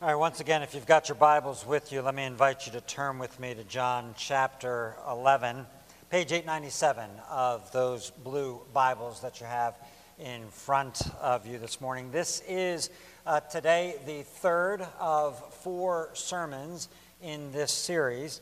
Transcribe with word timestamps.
All 0.00 0.06
right, 0.06 0.14
once 0.14 0.38
again, 0.38 0.62
if 0.62 0.76
you've 0.76 0.86
got 0.86 1.08
your 1.08 1.16
Bibles 1.16 1.66
with 1.66 1.90
you, 1.90 2.02
let 2.02 2.14
me 2.14 2.22
invite 2.22 2.66
you 2.66 2.72
to 2.74 2.80
turn 2.80 3.18
with 3.18 3.40
me 3.40 3.52
to 3.52 3.64
John 3.64 4.14
chapter 4.16 4.94
11, 5.10 5.66
page 6.08 6.30
897 6.30 7.10
of 7.28 7.72
those 7.72 8.10
blue 8.10 8.60
Bibles 8.72 9.22
that 9.22 9.40
you 9.40 9.46
have 9.46 9.74
in 10.20 10.46
front 10.50 11.02
of 11.20 11.48
you 11.48 11.58
this 11.58 11.80
morning. 11.80 12.12
This 12.12 12.44
is 12.46 12.90
uh, 13.26 13.40
today 13.40 13.96
the 14.06 14.22
third 14.22 14.86
of 15.00 15.36
four 15.54 16.10
sermons 16.12 16.88
in 17.20 17.50
this 17.50 17.72
series. 17.72 18.40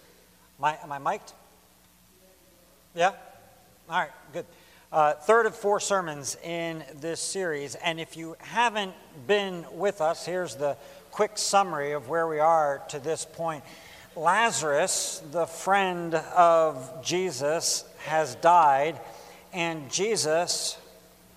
Am 0.58 0.66
I, 0.66 0.78
am 0.82 0.92
I 0.92 0.98
mic'd? 0.98 1.32
Yeah? 2.94 3.12
All 3.88 3.98
right, 3.98 4.10
good. 4.34 4.44
Uh, 4.92 5.14
third 5.14 5.46
of 5.46 5.54
four 5.54 5.80
sermons 5.80 6.36
in 6.44 6.84
this 7.00 7.20
series. 7.20 7.74
And 7.76 7.98
if 7.98 8.16
you 8.16 8.36
haven't 8.38 8.94
been 9.26 9.64
with 9.72 10.00
us, 10.00 10.24
here's 10.24 10.54
the 10.54 10.76
quick 11.16 11.38
summary 11.38 11.92
of 11.92 12.10
where 12.10 12.28
we 12.28 12.38
are 12.38 12.82
to 12.90 12.98
this 12.98 13.24
point. 13.24 13.64
Lazarus, 14.16 15.22
the 15.32 15.46
friend 15.46 16.14
of 16.14 17.02
Jesus, 17.02 17.86
has 18.04 18.34
died, 18.34 19.00
and 19.50 19.90
Jesus, 19.90 20.76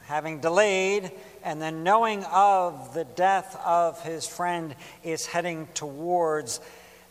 having 0.04 0.42
delayed 0.42 1.14
and 1.46 1.62
then 1.62 1.86
knowing 1.86 2.26
of 2.26 2.94
the 2.94 3.06
death 3.06 3.58
of 3.66 4.04
his 4.04 4.28
friend, 4.28 4.76
is 5.02 5.26
heading 5.26 5.66
towards 5.74 6.60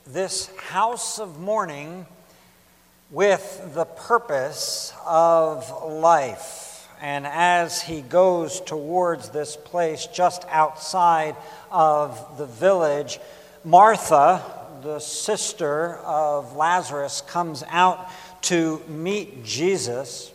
this 0.06 0.54
house 0.58 1.18
of 1.18 1.40
mourning 1.40 2.04
with 3.10 3.70
the 3.72 3.86
purpose 3.86 4.92
of 5.06 5.84
life. 5.86 6.67
And 7.00 7.26
as 7.26 7.80
he 7.80 8.00
goes 8.00 8.60
towards 8.60 9.28
this 9.30 9.56
place 9.56 10.06
just 10.06 10.44
outside 10.48 11.36
of 11.70 12.38
the 12.38 12.46
village, 12.46 13.20
Martha, 13.64 14.42
the 14.82 14.98
sister 14.98 15.96
of 15.98 16.56
Lazarus, 16.56 17.20
comes 17.20 17.62
out 17.68 18.08
to 18.42 18.82
meet 18.88 19.44
Jesus. 19.44 20.32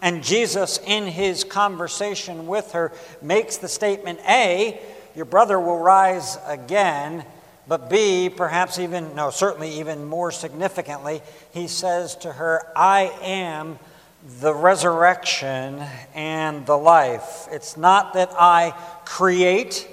And 0.00 0.24
Jesus, 0.24 0.80
in 0.84 1.06
his 1.06 1.44
conversation 1.44 2.46
with 2.46 2.72
her, 2.72 2.92
makes 3.20 3.58
the 3.58 3.68
statement 3.68 4.18
A, 4.28 4.80
your 5.14 5.24
brother 5.26 5.60
will 5.60 5.78
rise 5.78 6.38
again. 6.46 7.24
But 7.68 7.88
B, 7.88 8.28
perhaps 8.28 8.80
even, 8.80 9.14
no, 9.14 9.30
certainly 9.30 9.78
even 9.78 10.04
more 10.04 10.32
significantly, 10.32 11.22
he 11.52 11.68
says 11.68 12.16
to 12.16 12.32
her, 12.32 12.66
I 12.74 13.12
am 13.22 13.78
the 14.40 14.54
resurrection 14.54 15.82
and 16.14 16.64
the 16.64 16.76
life. 16.76 17.48
It's 17.50 17.76
not 17.76 18.14
that 18.14 18.30
I 18.38 18.74
create 19.04 19.88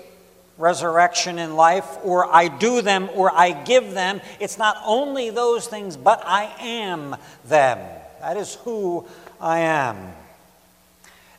resurrection 0.57 1.39
and 1.39 1.55
life, 1.55 1.97
or 2.03 2.25
I 2.33 2.47
do 2.49 2.81
them, 2.81 3.09
or 3.15 3.31
I 3.33 3.51
give 3.51 3.93
them. 3.93 4.21
It's 4.39 4.57
not 4.57 4.77
only 4.85 5.29
those 5.29 5.67
things, 5.67 5.97
but 5.97 6.21
I 6.25 6.53
am 6.59 7.15
them. 7.45 7.79
That 8.19 8.37
is 8.37 8.55
who 8.55 9.07
I 9.39 9.59
am. 9.59 9.97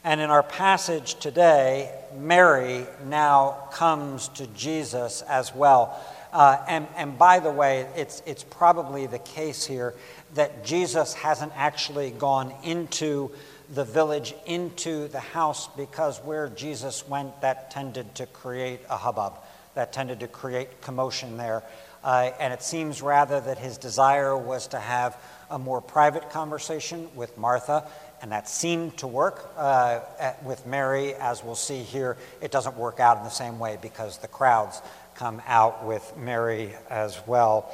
And 0.02 0.20
in 0.20 0.30
our 0.30 0.42
passage 0.42 1.16
today, 1.16 1.94
Mary 2.16 2.86
now 3.06 3.68
comes 3.72 4.28
to 4.28 4.46
Jesus 4.48 5.20
as 5.22 5.54
well. 5.54 6.00
Uh, 6.32 6.56
and, 6.68 6.86
and 6.96 7.18
by 7.18 7.40
the 7.40 7.50
way, 7.50 7.86
it's, 7.96 8.22
it's 8.24 8.44
probably 8.44 9.06
the 9.06 9.18
case 9.18 9.66
here 9.66 9.94
that 10.34 10.64
Jesus 10.64 11.14
hasn't 11.14 11.52
actually 11.56 12.10
gone 12.10 12.52
into 12.62 13.30
the 13.72 13.84
village, 13.84 14.34
into 14.46 15.08
the 15.08 15.20
house, 15.20 15.68
because 15.76 16.18
where 16.18 16.48
Jesus 16.48 17.06
went, 17.08 17.40
that 17.40 17.70
tended 17.70 18.14
to 18.16 18.26
create 18.26 18.80
a 18.88 18.96
hubbub, 18.96 19.38
that 19.74 19.92
tended 19.92 20.20
to 20.20 20.28
create 20.28 20.80
commotion 20.80 21.36
there. 21.36 21.62
Uh, 22.02 22.30
and 22.40 22.52
it 22.52 22.62
seems 22.62 23.02
rather 23.02 23.40
that 23.40 23.58
his 23.58 23.76
desire 23.78 24.36
was 24.36 24.68
to 24.68 24.78
have 24.78 25.16
a 25.50 25.58
more 25.58 25.80
private 25.80 26.30
conversation 26.30 27.08
with 27.14 27.36
Martha, 27.36 27.86
and 28.22 28.32
that 28.32 28.48
seemed 28.48 28.96
to 28.98 29.06
work 29.06 29.50
uh, 29.56 30.00
at, 30.18 30.42
with 30.44 30.66
Mary, 30.66 31.14
as 31.14 31.44
we'll 31.44 31.54
see 31.54 31.82
here. 31.82 32.16
It 32.40 32.50
doesn't 32.50 32.76
work 32.76 33.00
out 33.00 33.18
in 33.18 33.24
the 33.24 33.30
same 33.30 33.58
way 33.58 33.78
because 33.80 34.18
the 34.18 34.28
crowds 34.28 34.80
come 35.14 35.42
out 35.46 35.84
with 35.84 36.16
Mary 36.16 36.72
as 36.88 37.20
well 37.26 37.70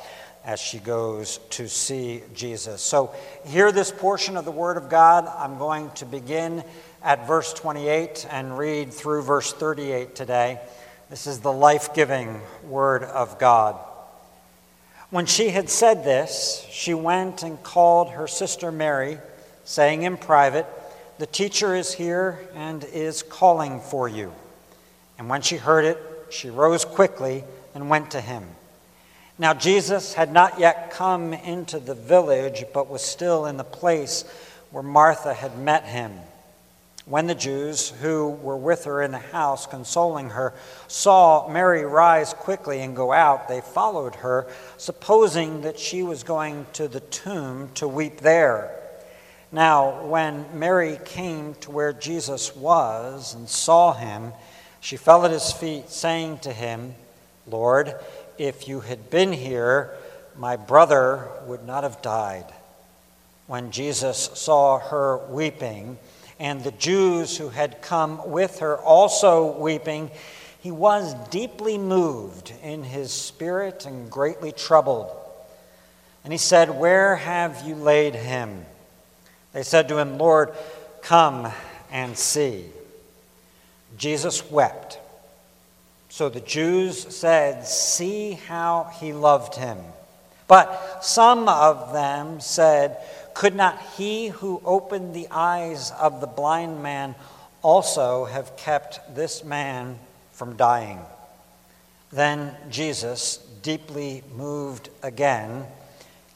as 0.46 0.60
she 0.60 0.78
goes 0.78 1.38
to 1.50 1.68
see 1.68 2.22
Jesus. 2.32 2.80
So, 2.80 3.12
hear 3.44 3.72
this 3.72 3.90
portion 3.90 4.36
of 4.36 4.44
the 4.44 4.52
Word 4.52 4.76
of 4.76 4.88
God. 4.88 5.26
I'm 5.26 5.58
going 5.58 5.90
to 5.96 6.06
begin 6.06 6.62
at 7.02 7.26
verse 7.26 7.52
28 7.52 8.26
and 8.30 8.56
read 8.56 8.94
through 8.94 9.22
verse 9.22 9.52
38 9.52 10.14
today. 10.14 10.60
This 11.10 11.26
is 11.26 11.40
the 11.40 11.52
life 11.52 11.94
giving 11.94 12.40
Word 12.62 13.02
of 13.02 13.40
God. 13.40 13.76
When 15.10 15.26
she 15.26 15.50
had 15.50 15.68
said 15.68 16.04
this, 16.04 16.64
she 16.70 16.94
went 16.94 17.42
and 17.42 17.60
called 17.62 18.10
her 18.10 18.28
sister 18.28 18.70
Mary, 18.70 19.18
saying 19.64 20.02
in 20.02 20.16
private, 20.16 20.66
The 21.18 21.26
teacher 21.26 21.74
is 21.74 21.92
here 21.92 22.38
and 22.54 22.84
is 22.84 23.24
calling 23.24 23.80
for 23.80 24.08
you. 24.08 24.32
And 25.18 25.28
when 25.28 25.42
she 25.42 25.56
heard 25.56 25.84
it, 25.84 25.98
she 26.30 26.50
rose 26.50 26.84
quickly 26.84 27.42
and 27.74 27.90
went 27.90 28.12
to 28.12 28.20
him. 28.20 28.44
Now, 29.38 29.52
Jesus 29.52 30.14
had 30.14 30.32
not 30.32 30.58
yet 30.58 30.90
come 30.90 31.34
into 31.34 31.78
the 31.78 31.94
village, 31.94 32.64
but 32.72 32.88
was 32.88 33.02
still 33.02 33.44
in 33.44 33.58
the 33.58 33.64
place 33.64 34.24
where 34.70 34.82
Martha 34.82 35.34
had 35.34 35.58
met 35.58 35.84
him. 35.84 36.12
When 37.04 37.26
the 37.26 37.34
Jews 37.34 37.90
who 37.90 38.30
were 38.30 38.56
with 38.56 38.84
her 38.84 39.02
in 39.02 39.12
the 39.12 39.18
house, 39.18 39.66
consoling 39.66 40.30
her, 40.30 40.54
saw 40.88 41.48
Mary 41.48 41.84
rise 41.84 42.32
quickly 42.32 42.80
and 42.80 42.96
go 42.96 43.12
out, 43.12 43.46
they 43.46 43.60
followed 43.60 44.16
her, 44.16 44.48
supposing 44.76 45.60
that 45.60 45.78
she 45.78 46.02
was 46.02 46.24
going 46.24 46.66
to 46.72 46.88
the 46.88 47.00
tomb 47.00 47.70
to 47.74 47.86
weep 47.86 48.18
there. 48.18 48.74
Now, 49.52 50.04
when 50.06 50.46
Mary 50.58 50.98
came 51.04 51.54
to 51.60 51.70
where 51.70 51.92
Jesus 51.92 52.56
was 52.56 53.34
and 53.34 53.48
saw 53.48 53.92
him, 53.92 54.32
she 54.80 54.96
fell 54.96 55.24
at 55.24 55.30
his 55.30 55.52
feet, 55.52 55.90
saying 55.90 56.38
to 56.38 56.52
him, 56.52 56.94
Lord, 57.46 57.94
if 58.38 58.68
you 58.68 58.80
had 58.80 59.10
been 59.10 59.32
here, 59.32 59.94
my 60.36 60.56
brother 60.56 61.28
would 61.46 61.64
not 61.64 61.82
have 61.82 62.02
died. 62.02 62.46
When 63.46 63.70
Jesus 63.70 64.30
saw 64.34 64.78
her 64.78 65.18
weeping, 65.28 65.98
and 66.38 66.62
the 66.62 66.72
Jews 66.72 67.36
who 67.36 67.48
had 67.48 67.80
come 67.80 68.30
with 68.30 68.58
her 68.58 68.76
also 68.76 69.58
weeping, 69.58 70.10
he 70.60 70.70
was 70.70 71.14
deeply 71.30 71.78
moved 71.78 72.52
in 72.62 72.82
his 72.82 73.12
spirit 73.12 73.86
and 73.86 74.10
greatly 74.10 74.52
troubled. 74.52 75.10
And 76.24 76.32
he 76.32 76.38
said, 76.38 76.78
Where 76.78 77.16
have 77.16 77.62
you 77.66 77.74
laid 77.74 78.14
him? 78.14 78.64
They 79.52 79.62
said 79.62 79.88
to 79.88 79.98
him, 79.98 80.18
Lord, 80.18 80.52
come 81.00 81.50
and 81.90 82.18
see. 82.18 82.66
Jesus 83.96 84.50
wept. 84.50 84.98
So 86.16 86.30
the 86.30 86.40
Jews 86.40 87.14
said, 87.14 87.66
See 87.66 88.32
how 88.32 88.84
he 88.84 89.12
loved 89.12 89.54
him. 89.54 89.76
But 90.48 91.04
some 91.04 91.46
of 91.46 91.92
them 91.92 92.40
said, 92.40 92.96
Could 93.34 93.54
not 93.54 93.78
he 93.98 94.28
who 94.28 94.62
opened 94.64 95.12
the 95.12 95.28
eyes 95.30 95.90
of 95.90 96.22
the 96.22 96.26
blind 96.26 96.82
man 96.82 97.16
also 97.60 98.24
have 98.24 98.56
kept 98.56 99.14
this 99.14 99.44
man 99.44 99.98
from 100.32 100.56
dying? 100.56 101.00
Then 102.10 102.56
Jesus, 102.70 103.36
deeply 103.60 104.22
moved 104.34 104.88
again, 105.02 105.66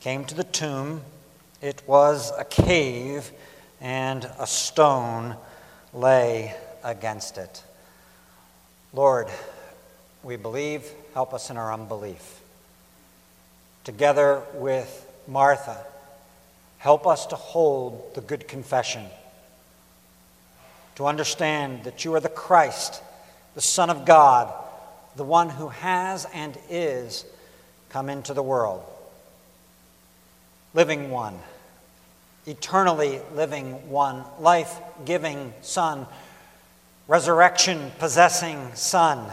came 0.01 0.27
to 0.27 0.35
the 0.35 0.45
tomb. 0.45 1.01
It 1.63 1.83
was 1.87 2.33
a 2.39 2.45
cave, 2.45 3.33
and 3.81 4.31
a 4.39 4.47
stone 4.47 5.37
lay 5.95 6.55
against 6.85 7.39
it. 7.39 7.63
Lord, 8.93 9.31
we 10.23 10.37
believe, 10.37 10.85
help 11.15 11.33
us 11.35 11.51
in 11.51 11.57
our 11.57 11.73
unbelief. 11.73 12.41
Together 13.85 14.43
with 14.55 15.07
Martha, 15.27 15.79
help 16.79 17.07
us 17.07 17.27
to 17.27 17.37
hold 17.37 18.15
the 18.15 18.21
good 18.21 18.47
confession, 18.47 19.05
to 20.97 21.07
understand 21.07 21.85
that 21.85 22.05
you 22.05 22.15
are 22.15 22.21
the 22.21 22.29
Christ, 22.29 23.03
the 23.55 23.61
Son 23.61 23.91
of 23.91 24.05
God, 24.05 24.53
the 25.17 25.25
one 25.25 25.49
who 25.49 25.69
has 25.69 26.27
and 26.35 26.57
is 26.69 27.25
come 27.89 28.09
into 28.09 28.35
the 28.35 28.43
world. 28.43 28.85
Living 30.75 31.11
one, 31.11 31.39
eternally 32.47 33.21
living 33.35 33.91
one, 33.91 34.25
life 34.39 34.81
giving 35.05 35.53
Son 35.63 36.07
resurrection 37.09 37.91
possessing 37.99 38.71
Son, 38.75 39.33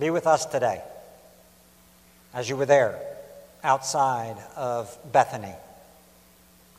be 0.00 0.08
with 0.08 0.26
us 0.26 0.46
today 0.46 0.80
as 2.32 2.48
you 2.48 2.56
were 2.56 2.64
there 2.64 2.98
outside 3.62 4.36
of 4.56 4.96
Bethany. 5.12 5.52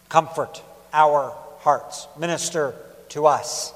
Comfort 0.10 0.64
our 0.92 1.36
hearts, 1.60 2.08
minister 2.18 2.74
to 3.10 3.28
us. 3.28 3.74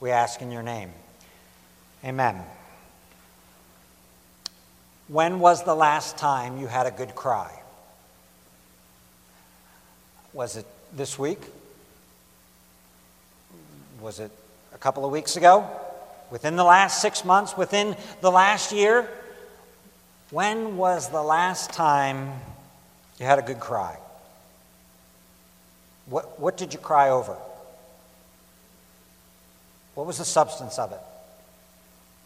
We 0.00 0.10
ask 0.10 0.40
in 0.40 0.50
your 0.50 0.62
name. 0.62 0.90
Amen. 2.02 2.40
When 5.08 5.38
was 5.38 5.64
the 5.64 5.74
last 5.74 6.16
time 6.16 6.58
you 6.58 6.68
had 6.68 6.86
a 6.86 6.90
good 6.90 7.14
cry? 7.14 7.52
Was 10.32 10.56
it 10.56 10.64
this 10.96 11.18
week? 11.18 11.40
Was 14.00 14.20
it 14.20 14.30
a 14.72 14.78
couple 14.78 15.04
of 15.04 15.10
weeks 15.10 15.36
ago? 15.36 15.68
Within 16.30 16.56
the 16.56 16.64
last 16.64 17.00
six 17.02 17.24
months? 17.24 17.56
Within 17.56 17.96
the 18.20 18.30
last 18.30 18.72
year? 18.72 19.08
When 20.30 20.76
was 20.76 21.08
the 21.08 21.22
last 21.22 21.72
time 21.72 22.32
you 23.18 23.26
had 23.26 23.38
a 23.38 23.42
good 23.42 23.58
cry? 23.58 23.96
What, 26.06 26.38
what 26.40 26.56
did 26.56 26.72
you 26.72 26.78
cry 26.78 27.10
over? 27.10 27.36
What 29.94 30.06
was 30.06 30.18
the 30.18 30.24
substance 30.24 30.78
of 30.78 30.92
it? 30.92 31.00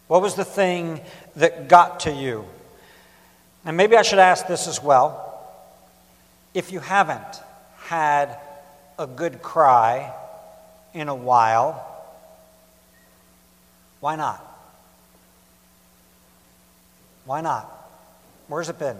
What 0.07 0.21
was 0.21 0.35
the 0.35 0.45
thing 0.45 1.01
that 1.35 1.67
got 1.67 2.01
to 2.01 2.11
you? 2.11 2.45
And 3.65 3.75
maybe 3.75 3.97
I 3.97 4.03
should 4.03 4.19
ask 4.19 4.47
this 4.47 4.67
as 4.67 4.81
well. 4.81 5.21
If 6.53 6.71
you 6.71 6.79
haven't 6.79 7.41
had 7.77 8.37
a 8.99 9.07
good 9.07 9.41
cry 9.41 10.13
in 10.93 11.09
a 11.09 11.15
while, 11.15 11.94
why 14.05 14.15
not? 14.15 14.39
Why 17.25 17.41
not? 17.41 17.89
Where's 18.47 18.69
it 18.69 18.77
been? 18.77 18.97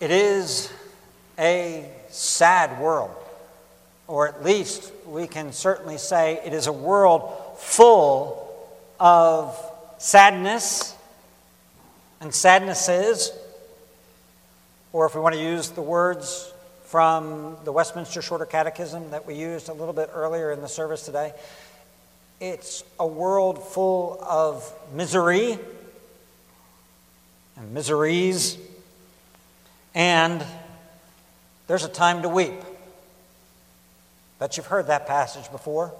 It 0.00 0.10
is 0.10 0.72
a 1.38 1.86
sad 2.08 2.80
world, 2.80 3.10
or 4.06 4.26
at 4.26 4.42
least 4.42 4.90
we 5.04 5.26
can 5.26 5.52
certainly 5.52 5.98
say 5.98 6.40
it 6.46 6.54
is 6.54 6.66
a 6.66 6.72
world 6.72 7.30
full 7.58 8.56
of 8.98 9.54
sadness 9.98 10.96
and 12.22 12.34
sadnesses, 12.34 13.32
or 14.94 15.04
if 15.04 15.14
we 15.14 15.20
want 15.20 15.34
to 15.34 15.42
use 15.42 15.68
the 15.68 15.82
words 15.82 16.50
from 16.84 17.58
the 17.64 17.72
Westminster 17.72 18.22
Shorter 18.22 18.46
Catechism 18.46 19.10
that 19.10 19.26
we 19.26 19.34
used 19.34 19.68
a 19.68 19.74
little 19.74 19.92
bit 19.92 20.08
earlier 20.14 20.50
in 20.52 20.62
the 20.62 20.68
service 20.68 21.04
today, 21.04 21.34
it's 22.40 22.84
a 23.00 23.06
world 23.06 23.62
full 23.62 24.18
of 24.22 24.72
misery 24.92 25.58
and 27.56 27.74
miseries, 27.74 28.56
and 29.94 30.44
there's 31.66 31.84
a 31.84 31.88
time 31.88 32.22
to 32.22 32.28
weep. 32.28 32.54
Bet 34.38 34.56
you've 34.56 34.66
heard 34.66 34.86
that 34.86 35.06
passage 35.08 35.50
before. 35.50 35.92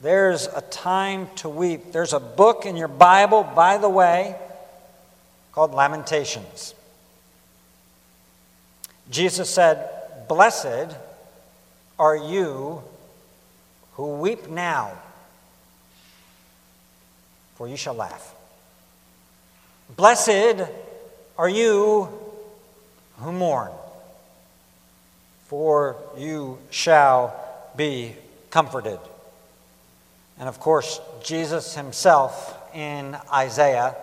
There's 0.00 0.48
a 0.48 0.62
time 0.62 1.28
to 1.36 1.48
weep. 1.48 1.92
There's 1.92 2.12
a 2.12 2.18
book 2.18 2.66
in 2.66 2.76
your 2.76 2.88
Bible, 2.88 3.44
by 3.44 3.78
the 3.78 3.88
way, 3.88 4.34
called 5.52 5.72
Lamentations. 5.72 6.74
Jesus 9.10 9.48
said, 9.48 9.88
Blessed 10.28 10.96
are 12.00 12.16
you 12.16 12.82
who 13.92 14.16
weep 14.16 14.48
now, 14.48 14.98
for 17.54 17.68
you 17.68 17.76
shall 17.76 17.94
laugh. 17.94 18.34
Blessed 19.96 20.62
are 21.38 21.48
you 21.48 22.08
who 23.18 23.32
mourn, 23.32 23.72
for 25.46 25.96
you 26.16 26.58
shall 26.70 27.34
be 27.76 28.14
comforted. 28.50 28.98
And 30.38 30.48
of 30.48 30.60
course, 30.60 31.00
Jesus 31.22 31.74
himself 31.74 32.58
in 32.74 33.16
Isaiah 33.32 33.96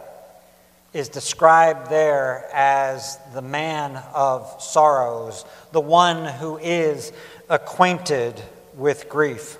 is 0.93 1.09
described 1.09 1.89
there 1.89 2.49
as 2.51 3.19
the 3.33 3.41
man 3.41 4.01
of 4.13 4.61
sorrows, 4.61 5.45
the 5.71 5.81
one 5.81 6.25
who 6.25 6.57
is 6.57 7.11
acquainted 7.49 8.41
with 8.75 9.07
grief. 9.09 9.58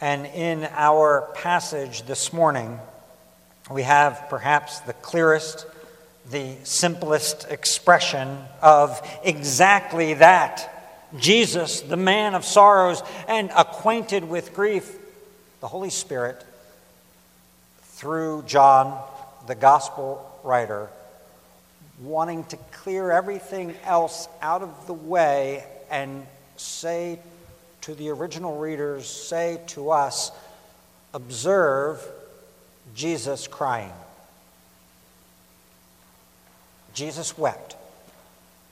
And 0.00 0.26
in 0.26 0.68
our 0.72 1.30
passage 1.34 2.02
this 2.02 2.30
morning, 2.30 2.78
we 3.70 3.82
have 3.82 4.26
perhaps 4.28 4.80
the 4.80 4.92
clearest, 4.92 5.66
the 6.30 6.54
simplest 6.64 7.46
expression 7.50 8.38
of 8.60 9.00
exactly 9.24 10.14
that. 10.14 10.72
Jesus, 11.16 11.80
the 11.80 11.96
man 11.96 12.34
of 12.34 12.44
sorrows 12.44 13.02
and 13.26 13.50
acquainted 13.56 14.28
with 14.28 14.52
grief, 14.54 14.94
the 15.60 15.68
Holy 15.68 15.88
Spirit, 15.88 16.44
through 17.82 18.44
John, 18.46 19.02
the 19.46 19.54
gospel 19.54 20.30
writer, 20.44 20.90
wanting 22.02 22.44
to 22.44 22.58
clear 22.72 23.10
everything 23.10 23.74
else 23.84 24.28
out 24.42 24.60
of 24.60 24.86
the 24.86 24.92
way 24.92 25.64
and 25.90 26.26
say 26.56 27.18
to 27.86 27.94
the 27.94 28.08
original 28.08 28.58
readers, 28.58 29.06
say 29.08 29.60
to 29.68 29.92
us, 29.92 30.32
observe 31.14 32.04
Jesus 32.96 33.46
crying. 33.46 33.92
Jesus 36.94 37.38
wept. 37.38 37.76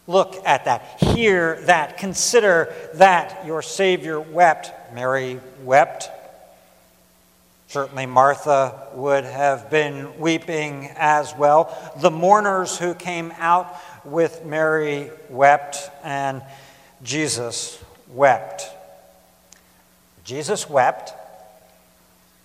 Look 0.09 0.35
at 0.45 0.65
that. 0.65 1.01
Hear 1.01 1.61
that. 1.67 1.97
Consider 1.97 2.75
that 2.95 3.47
your 3.47 3.63
Savior 3.63 4.19
wept. 4.21 4.73
Mary 4.93 5.39
wept. 5.63 6.11
Certainly, 7.69 8.07
Martha 8.07 8.89
would 8.95 9.23
have 9.23 9.71
been 9.71 10.19
weeping 10.19 10.91
as 10.97 11.33
well. 11.39 11.95
The 12.01 12.11
mourners 12.11 12.77
who 12.77 12.95
came 12.95 13.33
out 13.39 13.81
with 14.05 14.45
Mary 14.45 15.11
wept, 15.31 15.89
and 16.03 16.43
Jesus 17.05 17.81
wept. 18.09 18.74
Jesus 20.25 20.69
wept, 20.69 21.13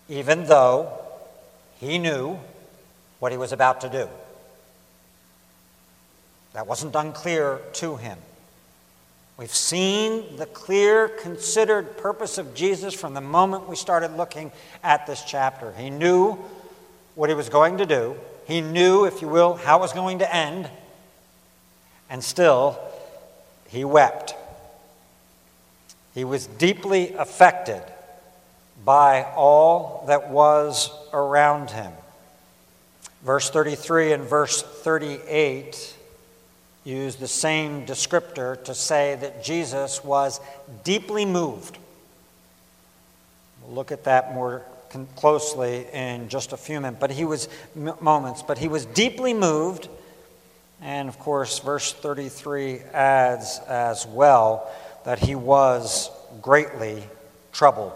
even 0.08 0.46
though 0.46 0.92
he 1.80 1.98
knew 1.98 2.38
what 3.20 3.32
he 3.32 3.38
was 3.38 3.52
about 3.52 3.82
to 3.82 3.90
do. 3.90 4.08
That 6.54 6.68
wasn't 6.68 6.96
unclear 6.96 7.62
to 7.74 7.96
him. 7.96 8.18
We've 9.38 9.54
seen 9.54 10.36
the 10.36 10.46
clear, 10.46 11.08
considered 11.08 11.98
purpose 11.98 12.38
of 12.38 12.54
Jesus 12.54 12.94
from 12.94 13.14
the 13.14 13.22
moment 13.22 13.70
we 13.70 13.78
started 13.78 14.18
looking 14.18 14.52
at 14.84 15.08
this 15.08 15.24
chapter. 15.26 15.72
He 15.78 15.90
knew 15.90 16.38
what 17.16 17.30
he 17.30 17.36
was 17.36 17.48
going 17.48 17.78
to 17.78 17.86
do, 17.86 18.16
he 18.46 18.62
knew, 18.62 19.06
if 19.06 19.22
you 19.22 19.28
will, 19.28 19.54
how 19.54 19.78
it 19.78 19.82
was 19.82 19.94
going 19.94 20.20
to 20.20 20.36
end, 20.36 20.70
and 22.10 22.24
still, 22.24 22.80
he 23.70 23.86
wept. 23.86 24.36
He 26.14 26.24
was 26.24 26.48
deeply 26.48 27.14
affected 27.14 27.84
by 28.84 29.24
all 29.24 30.06
that 30.08 30.30
was 30.30 30.92
around 31.14 31.70
him. 31.70 31.92
Verse 33.24 33.50
33 33.50 34.14
and 34.14 34.24
verse 34.24 34.62
38 34.62 35.96
use 36.86 37.18
the 37.18 37.28
same 37.28 37.86
descriptor 37.86 38.64
to 38.64 38.74
say 38.74 39.16
that 39.16 39.44
Jesus 39.44 40.04
was 40.04 40.40
deeply 40.84 41.26
moved. 41.26 41.78
We'll 43.62 43.76
look 43.76 43.92
at 43.92 44.06
that 44.06 44.34
more 44.34 44.64
closely 45.16 45.86
in 45.94 46.30
just 46.30 46.54
a 46.54 46.58
few 46.58 46.80
minutes, 46.82 47.00
but 47.00 47.12
he 47.12 47.26
was 47.26 47.48
moments, 47.76 48.42
but 48.42 48.58
he 48.58 48.68
was 48.68 48.86
deeply 48.86 49.34
moved. 49.34 49.88
And 50.82 51.10
of 51.10 51.20
course, 51.20 51.60
verse 51.60 51.92
33 51.94 52.80
adds 52.94 53.60
as 53.68 54.08
well 54.08 54.72
that 55.06 55.20
he 55.20 55.36
was 55.36 56.10
greatly 56.42 57.04
troubled. 57.52 57.94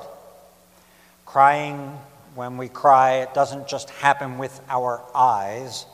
Crying, 1.25 1.97
when 2.35 2.57
we 2.57 2.67
cry, 2.67 3.21
it 3.21 3.33
doesn't 3.33 3.67
just 3.67 3.89
happen 3.91 4.37
with 4.37 4.59
our 4.69 5.01
eyes. 5.13 5.85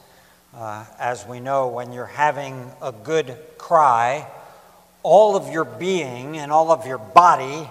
Uh, 0.55 0.85
as 0.97 1.25
we 1.25 1.39
know, 1.39 1.67
when 1.67 1.93
you're 1.93 2.05
having 2.05 2.71
a 2.81 2.91
good 2.91 3.37
cry, 3.57 4.27
all 5.03 5.35
of 5.35 5.51
your 5.51 5.65
being 5.65 6.37
and 6.37 6.51
all 6.51 6.71
of 6.71 6.85
your 6.85 6.97
body 6.97 7.69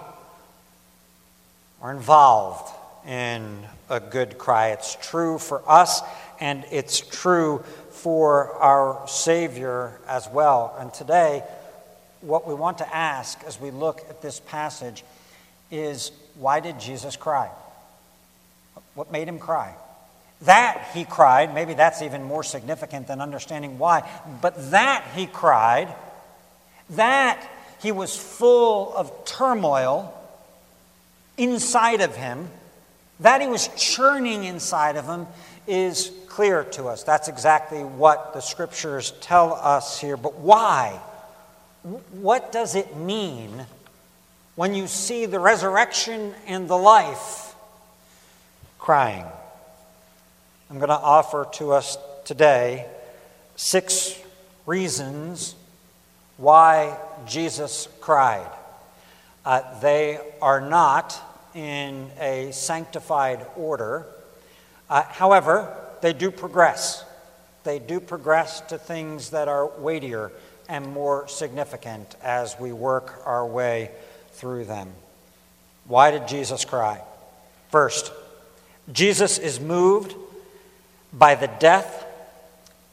are 1.81 1.91
involved 1.91 2.73
in 3.07 3.65
a 3.89 3.99
good 3.99 4.37
cry. 4.37 4.69
It's 4.69 4.95
true 5.01 5.39
for 5.39 5.61
us 5.69 6.01
and 6.39 6.65
it's 6.71 6.99
true 6.99 7.63
for 7.91 8.53
our 8.55 9.07
Savior 9.07 9.99
as 10.07 10.27
well. 10.29 10.75
And 10.79 10.93
today, 10.93 11.43
what 12.21 12.47
we 12.47 12.53
want 12.53 12.79
to 12.79 12.95
ask 12.95 13.41
as 13.45 13.59
we 13.59 13.71
look 13.71 14.01
at 14.09 14.21
this 14.21 14.39
passage 14.39 15.03
is 15.71 16.11
why 16.35 16.59
did 16.59 16.79
Jesus 16.79 17.15
cry? 17.15 17.49
What 18.95 19.11
made 19.11 19.27
him 19.27 19.39
cry? 19.39 19.73
That 20.43 20.91
he 20.93 21.03
cried, 21.03 21.53
maybe 21.53 21.73
that's 21.73 22.01
even 22.01 22.23
more 22.23 22.43
significant 22.43 23.07
than 23.07 23.21
understanding 23.21 23.77
why, 23.77 24.09
but 24.41 24.71
that 24.71 25.05
he 25.15 25.25
cried, 25.25 25.93
that 26.91 27.45
he 27.81 27.91
was 27.91 28.15
full 28.15 28.95
of 28.95 29.25
turmoil 29.25 30.13
inside 31.37 32.01
of 32.01 32.15
him, 32.15 32.49
that 33.19 33.41
he 33.41 33.47
was 33.47 33.69
churning 33.75 34.45
inside 34.45 34.95
of 34.95 35.05
him 35.05 35.27
is 35.67 36.11
clear 36.27 36.63
to 36.63 36.85
us. 36.85 37.03
That's 37.03 37.27
exactly 37.27 37.83
what 37.83 38.33
the 38.33 38.39
scriptures 38.39 39.11
tell 39.21 39.53
us 39.53 39.99
here. 39.99 40.17
But 40.17 40.39
why? 40.39 40.99
What 41.83 42.51
does 42.51 42.75
it 42.75 42.97
mean 42.97 43.65
when 44.55 44.73
you 44.73 44.87
see 44.87 45.25
the 45.25 45.39
resurrection 45.39 46.33
and 46.45 46.67
the 46.67 46.77
life 46.77 47.55
crying? 48.77 49.25
I'm 50.69 50.77
going 50.77 50.89
to 50.89 50.95
offer 50.95 51.47
to 51.53 51.71
us 51.71 51.97
today 52.25 52.85
six 53.55 54.19
reasons 54.65 55.55
why 56.35 56.97
Jesus 57.25 57.87
cried. 58.01 58.51
Uh, 59.45 59.79
they 59.79 60.19
are 60.41 60.59
not 60.59 61.17
in 61.55 62.11
a 62.19 62.51
sanctified 62.51 63.45
order. 63.55 64.05
Uh, 64.89 65.03
however, 65.03 65.75
they 66.01 66.11
do 66.11 66.29
progress. 66.29 67.05
They 67.63 67.79
do 67.79 68.01
progress 68.01 68.61
to 68.61 68.77
things 68.77 69.29
that 69.29 69.47
are 69.47 69.67
weightier 69.79 70.31
and 70.69 70.87
more 70.93 71.27
significant 71.27 72.15
as 72.21 72.57
we 72.59 72.71
work 72.71 73.21
our 73.25 73.45
way 73.45 73.91
through 74.33 74.65
them. 74.65 74.91
Why 75.85 76.11
did 76.11 76.27
Jesus 76.27 76.63
cry? 76.63 77.01
First, 77.71 78.11
Jesus 78.91 79.37
is 79.37 79.59
moved 79.59 80.15
by 81.11 81.35
the 81.35 81.47
death, 81.59 82.05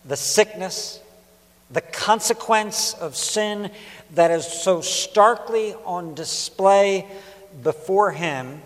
the 0.05 0.17
sickness, 0.17 0.99
the 1.71 1.81
consequence 1.81 2.95
of 2.95 3.15
sin 3.15 3.71
that 4.15 4.31
is 4.31 4.47
so 4.47 4.81
starkly 4.81 5.75
on 5.85 6.15
display 6.15 7.07
before 7.63 8.13
him, 8.13 8.63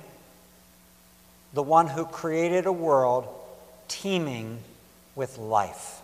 the 1.52 1.62
one 1.62 1.88
who 1.88 2.04
created 2.04 2.66
a 2.66 2.72
world 2.72 3.26
teeming 3.88 4.58
with 5.16 5.38
life. 5.38 5.99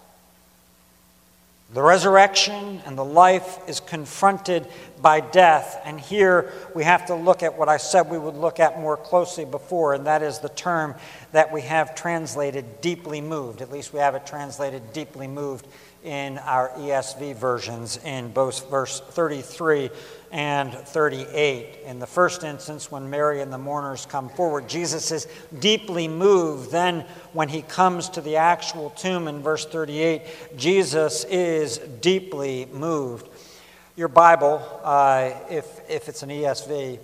The 1.73 1.83
resurrection 1.83 2.81
and 2.87 2.97
the 2.97 3.05
life 3.05 3.59
is 3.69 3.81
confronted 3.81 4.69
by 5.01 5.21
death. 5.21 5.81
And 5.85 6.01
here 6.01 6.53
we 6.75 6.85
have 6.85 7.07
to 7.07 7.15
look 7.15 7.43
at 7.43 7.57
what 7.57 7.69
I 7.69 7.77
said 7.77 8.11
we 8.11 8.19
would 8.19 8.37
look 8.37 8.61
at 8.61 8.81
more 8.81 8.97
closely 8.97 9.45
before, 9.45 9.95
and 9.95 10.07
that 10.07 10.23
is 10.23 10.39
the 10.39 10.49
term 10.51 10.95
that 11.33 11.53
we 11.53 11.63
have 11.63 11.95
translated 11.95 12.81
deeply 12.81 13.21
moved. 13.21 13.63
At 13.63 13.71
least 13.71 13.93
we 13.93 14.01
have 14.01 14.15
it 14.15 14.27
translated 14.27 14.93
deeply 14.93 15.27
moved 15.27 15.67
in 16.07 16.39
our 16.39 16.71
ESV 16.77 17.35
versions 17.35 17.99
in 18.05 18.31
both 18.31 18.71
verse 18.71 19.01
33 19.01 19.91
and 20.31 20.73
38. 20.73 21.81
In 21.85 21.99
the 21.99 22.07
first 22.07 22.45
instance, 22.45 22.93
when 22.93 23.11
Mary 23.11 23.41
and 23.41 23.53
the 23.53 23.59
mourners 23.59 24.07
come 24.07 24.29
forward, 24.29 24.69
Jesus 24.69 25.11
is 25.11 25.27
deeply 25.59 26.07
moved. 26.07 26.71
Then, 26.71 27.05
when 27.33 27.49
he 27.49 27.63
comes 27.63 28.09
to 28.11 28.21
the 28.21 28.37
actual 28.37 28.91
tomb 28.91 29.27
in 29.27 29.43
verse 29.43 29.67
38, 29.67 30.57
Jesus 30.57 31.25
is 31.25 31.79
deeply 31.79 32.69
moved. 32.73 33.29
Your 33.97 34.09
Bible, 34.09 34.61
uh, 34.85 35.31
if, 35.49 35.81
if 35.89 36.11
it's 36.11 36.23
an 36.23 36.29
ESV, 36.29 36.99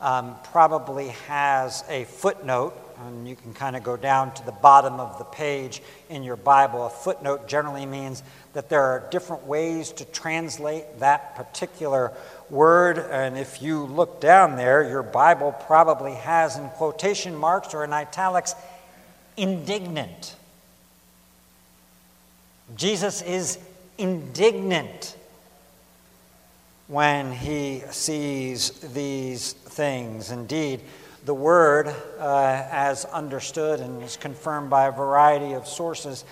um, 0.00 0.34
probably 0.44 1.08
has 1.26 1.84
a 1.90 2.04
footnote 2.04 2.72
and 3.04 3.28
you 3.28 3.36
can 3.36 3.52
kind 3.52 3.76
of 3.76 3.82
go 3.82 3.98
down 3.98 4.32
to 4.32 4.46
the 4.46 4.52
bottom 4.52 4.94
of 4.94 5.18
the 5.18 5.24
page 5.24 5.82
in 6.08 6.22
your 6.22 6.36
Bible. 6.36 6.86
A 6.86 6.88
footnote 6.90 7.48
generally 7.48 7.84
means 7.84 8.22
that 8.54 8.70
there 8.70 8.82
are 8.82 9.06
different 9.10 9.46
ways 9.46 9.92
to 9.92 10.06
translate 10.06 11.00
that 11.00 11.36
particular 11.36 12.12
word. 12.48 12.96
And 12.96 13.36
if 13.36 13.60
you 13.60 13.84
look 13.84 14.18
down 14.18 14.56
there, 14.56 14.88
your 14.88 15.02
Bible 15.02 15.52
probably 15.66 16.14
has 16.14 16.56
in 16.56 16.66
quotation 16.70 17.36
marks 17.36 17.74
or 17.74 17.84
in 17.84 17.92
italics, 17.92 18.54
indignant. 19.36 20.34
Jesus 22.74 23.20
is 23.20 23.58
indignant 23.98 25.14
when 26.88 27.32
he 27.32 27.82
sees 27.90 28.70
these 28.94 29.52
things. 29.52 30.30
Indeed, 30.30 30.80
the 31.24 31.34
word, 31.34 31.94
uh, 32.18 32.64
as 32.70 33.04
understood 33.04 33.80
and 33.80 34.02
is 34.02 34.16
confirmed 34.16 34.70
by 34.70 34.86
a 34.86 34.92
variety 34.92 35.52
of 35.52 35.68
sources, 35.68 36.24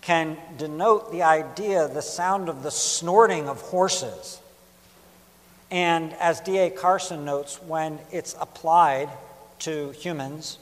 can 0.00 0.36
denote 0.58 1.12
the 1.12 1.22
idea, 1.22 1.86
the 1.86 2.02
sound 2.02 2.48
of 2.48 2.64
the 2.64 2.70
snorting 2.70 3.48
of 3.48 3.60
horses. 3.60 4.40
And 5.70 6.12
as 6.14 6.40
D.A. 6.40 6.70
Carson 6.70 7.24
notes, 7.24 7.62
when 7.62 8.00
it's 8.10 8.34
applied 8.40 9.08
to 9.60 9.92
humans, 9.92 10.58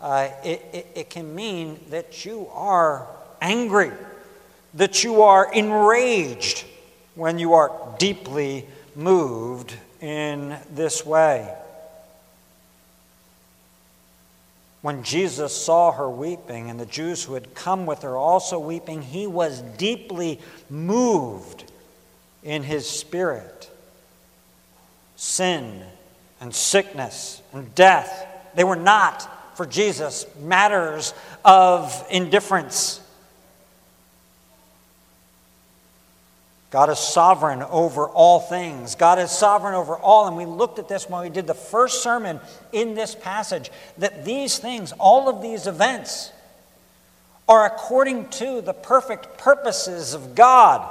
uh, 0.00 0.30
it, 0.42 0.64
it, 0.72 0.86
it 0.94 1.10
can 1.10 1.34
mean 1.34 1.78
that 1.90 2.24
you 2.24 2.48
are 2.52 3.06
angry, 3.42 3.92
that 4.72 5.04
you 5.04 5.20
are 5.22 5.52
enraged 5.52 6.64
when 7.14 7.38
you 7.38 7.54
are 7.54 7.94
deeply 7.98 8.66
moved 8.94 9.74
in 10.00 10.56
this 10.70 11.04
way. 11.04 11.52
When 14.82 15.02
Jesus 15.02 15.54
saw 15.54 15.92
her 15.92 16.10
weeping, 16.10 16.68
and 16.68 16.78
the 16.78 16.86
Jews 16.86 17.24
who 17.24 17.34
had 17.34 17.54
come 17.54 17.86
with 17.86 18.02
her 18.02 18.16
also 18.16 18.58
weeping, 18.58 19.00
he 19.00 19.26
was 19.26 19.62
deeply 19.62 20.40
moved 20.68 21.64
in 22.42 22.62
his 22.62 22.88
spirit. 22.88 23.70
Sin 25.16 25.82
and 26.40 26.54
sickness 26.54 27.40
and 27.54 27.74
death, 27.74 28.26
they 28.54 28.64
were 28.64 28.76
not 28.76 29.56
for 29.56 29.64
Jesus 29.64 30.26
matters 30.40 31.14
of 31.44 32.06
indifference. 32.10 33.00
God 36.74 36.90
is 36.90 36.98
sovereign 36.98 37.62
over 37.62 38.08
all 38.08 38.40
things. 38.40 38.96
God 38.96 39.20
is 39.20 39.30
sovereign 39.30 39.74
over 39.74 39.94
all. 39.96 40.26
And 40.26 40.36
we 40.36 40.44
looked 40.44 40.80
at 40.80 40.88
this 40.88 41.08
when 41.08 41.22
we 41.22 41.30
did 41.30 41.46
the 41.46 41.54
first 41.54 42.02
sermon 42.02 42.40
in 42.72 42.96
this 42.96 43.14
passage 43.14 43.70
that 43.98 44.24
these 44.24 44.58
things, 44.58 44.90
all 44.98 45.28
of 45.28 45.40
these 45.40 45.68
events, 45.68 46.32
are 47.48 47.64
according 47.64 48.28
to 48.30 48.60
the 48.60 48.72
perfect 48.72 49.38
purposes 49.38 50.14
of 50.14 50.34
God. 50.34 50.84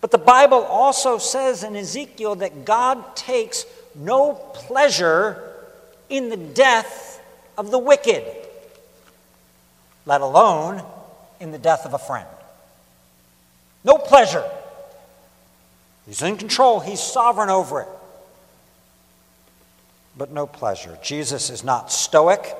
But 0.00 0.12
the 0.12 0.18
Bible 0.18 0.62
also 0.62 1.18
says 1.18 1.64
in 1.64 1.74
Ezekiel 1.74 2.36
that 2.36 2.64
God 2.64 3.16
takes 3.16 3.66
no 3.96 4.34
pleasure 4.34 5.52
in 6.08 6.28
the 6.28 6.36
death 6.36 7.20
of 7.58 7.72
the 7.72 7.78
wicked, 7.80 8.24
let 10.04 10.20
alone 10.20 10.84
in 11.40 11.50
the 11.50 11.58
death 11.58 11.84
of 11.84 11.92
a 11.92 11.98
friend. 11.98 12.28
Pleasure. 14.06 14.44
He's 16.06 16.22
in 16.22 16.36
control, 16.36 16.80
he's 16.80 17.00
sovereign 17.00 17.50
over 17.50 17.82
it. 17.82 17.88
But 20.16 20.30
no 20.30 20.46
pleasure. 20.46 20.98
Jesus 21.02 21.50
is 21.50 21.64
not 21.64 21.92
stoic 21.92 22.56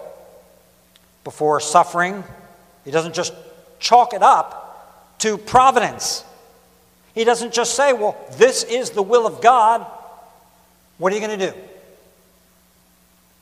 before 1.25 1.59
suffering, 1.61 2.23
he 2.85 2.91
doesn't 2.91 3.15
just 3.15 3.35
chalk 3.79 4.15
it 4.15 4.23
up 4.23 5.19
to 5.19 5.39
providence. 5.39 6.25
He 7.15 7.25
doesn't 7.25 7.53
just 7.53 7.75
say, 7.75 7.93
Well, 7.93 8.17
this 8.35 8.63
is 8.63 8.91
the 8.91 9.03
will 9.03 9.27
of 9.27 9.41
God. 9.41 9.87
What 10.99 11.13
are 11.13 11.17
you 11.17 11.27
going 11.27 11.39
to 11.39 11.51
do? 11.51 11.59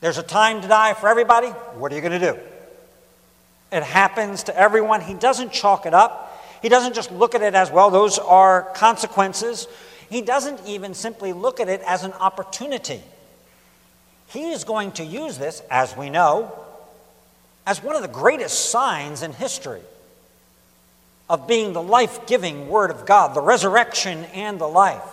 There's 0.01 0.19
a 0.19 0.23
time 0.23 0.63
to 0.63 0.69
die 0.69 0.95
for 0.95 1.09
everybody. 1.09 1.49
What 1.49 1.93
are 1.93 1.95
you 1.95 2.01
going 2.01 2.19
to 2.21 2.33
do? 2.33 2.39
It 3.73 3.83
happens 3.83 4.45
to 4.45 4.57
everyone. 4.57 5.01
He 5.01 5.15
doesn't 5.15 5.53
chalk 5.53 5.87
it 5.87 5.95
up. 5.95 6.24
He 6.64 6.71
doesn't 6.71 6.94
just 6.94 7.12
look 7.12 7.35
at 7.35 7.42
it 7.42 7.54
as, 7.54 7.71
well, 7.71 7.90
those 7.90 8.18
are 8.18 8.62
consequences. 8.75 9.68
He 10.09 10.23
doesn't 10.23 10.66
even 10.66 10.94
simply 10.94 11.35
look 11.35 11.61
at 11.61 11.68
it 11.68 11.83
as 11.87 12.04
an 12.04 12.14
opportunity. 12.14 13.02
He 14.28 14.50
is 14.50 14.64
going 14.64 14.92
to 14.92 15.04
use 15.04 15.37
this, 15.37 15.61
as 15.71 15.94
we 15.94 16.09
know, 16.09 16.59
as 17.66 17.83
one 17.83 17.97
of 17.97 18.00
the 18.00 18.09
greatest 18.09 18.71
signs 18.71 19.23
in 19.23 19.35
history 19.35 19.83
of 21.28 21.47
being 21.47 21.75
the 21.75 21.83
life 21.83 22.26
giving 22.26 22.66
Word 22.71 22.90
of 22.90 23.04
God, 23.04 23.35
the 23.35 23.42
resurrection 23.42 24.25
and 24.33 24.59
the 24.59 24.66
life. 24.66 25.04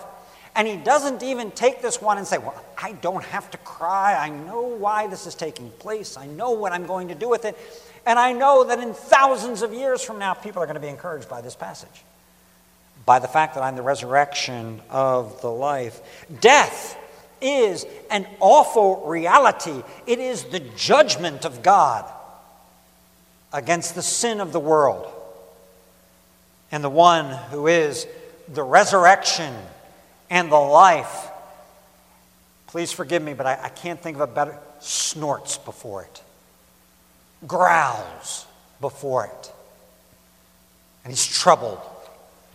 And 0.56 0.66
he 0.66 0.76
doesn't 0.76 1.22
even 1.22 1.50
take 1.50 1.82
this 1.82 2.00
one 2.00 2.16
and 2.16 2.26
say, 2.26 2.38
Well, 2.38 2.64
I 2.78 2.92
don't 2.92 3.24
have 3.24 3.50
to 3.50 3.58
cry. 3.58 4.14
I 4.14 4.30
know 4.30 4.62
why 4.62 5.06
this 5.06 5.26
is 5.26 5.34
taking 5.34 5.68
place. 5.72 6.16
I 6.16 6.26
know 6.28 6.52
what 6.52 6.72
I'm 6.72 6.86
going 6.86 7.08
to 7.08 7.14
do 7.14 7.28
with 7.28 7.44
it. 7.44 7.58
And 8.06 8.18
I 8.18 8.32
know 8.32 8.64
that 8.64 8.80
in 8.80 8.94
thousands 8.94 9.62
of 9.62 9.72
years 9.72 10.02
from 10.02 10.18
now, 10.18 10.34
people 10.34 10.62
are 10.62 10.66
going 10.66 10.74
to 10.74 10.80
be 10.80 10.88
encouraged 10.88 11.28
by 11.28 11.40
this 11.40 11.54
passage, 11.54 12.04
by 13.06 13.18
the 13.18 13.28
fact 13.28 13.54
that 13.54 13.62
I'm 13.62 13.76
the 13.76 13.82
resurrection 13.82 14.80
of 14.90 15.40
the 15.40 15.50
life. 15.50 16.00
Death 16.40 16.98
is 17.40 17.86
an 18.10 18.26
awful 18.40 19.06
reality, 19.06 19.82
it 20.06 20.18
is 20.18 20.44
the 20.44 20.60
judgment 20.60 21.44
of 21.44 21.62
God 21.62 22.10
against 23.52 23.94
the 23.94 24.02
sin 24.02 24.40
of 24.40 24.52
the 24.52 24.60
world. 24.60 25.12
And 26.70 26.82
the 26.82 26.90
one 26.90 27.26
who 27.50 27.66
is 27.66 28.06
the 28.48 28.62
resurrection 28.62 29.54
and 30.30 30.50
the 30.50 30.56
life 30.56 31.28
please 32.72 32.90
forgive 32.90 33.22
me, 33.22 33.34
but 33.34 33.44
I, 33.44 33.58
I 33.64 33.68
can't 33.68 34.00
think 34.00 34.16
of 34.16 34.22
a 34.22 34.26
better, 34.26 34.58
snorts 34.80 35.58
before 35.58 36.04
it, 36.04 36.22
growls 37.46 38.46
before 38.80 39.26
it, 39.26 39.52
and 41.04 41.12
he's 41.12 41.26
troubled 41.26 41.80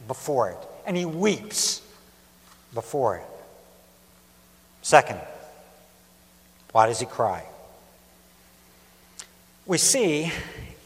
before 0.08 0.50
it, 0.51 0.58
and 0.86 0.96
he 0.96 1.06
weeps 1.06 1.82
before 2.74 3.17
it. 3.17 3.25
Second, 4.82 5.20
why 6.72 6.88
does 6.88 7.00
he 7.00 7.06
cry? 7.06 7.44
We 9.65 9.77
see, 9.77 10.32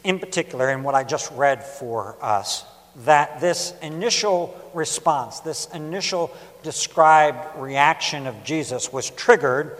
in 0.02 0.18
particular, 0.18 0.70
in 0.70 0.82
what 0.82 0.94
I 0.94 1.04
just 1.04 1.30
read 1.32 1.62
for 1.62 2.16
us, 2.20 2.64
that 3.04 3.40
this 3.40 3.74
initial 3.80 4.58
response, 4.74 5.40
this 5.40 5.66
initial 5.72 6.34
described 6.62 7.58
reaction 7.58 8.26
of 8.26 8.42
Jesus 8.44 8.92
was 8.92 9.08
triggered 9.10 9.78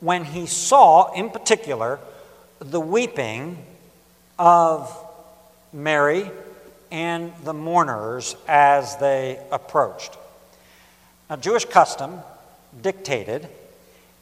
when 0.00 0.24
he 0.24 0.46
saw, 0.46 1.12
in 1.12 1.30
particular, 1.30 1.98
the 2.58 2.80
weeping 2.80 3.64
of 4.38 4.96
Mary 5.72 6.30
and 6.90 7.32
the 7.44 7.52
mourners 7.52 8.36
as 8.48 8.96
they 8.96 9.40
approached. 9.52 10.16
Now, 11.28 11.36
Jewish 11.36 11.64
custom 11.64 12.20
dictated 12.80 13.48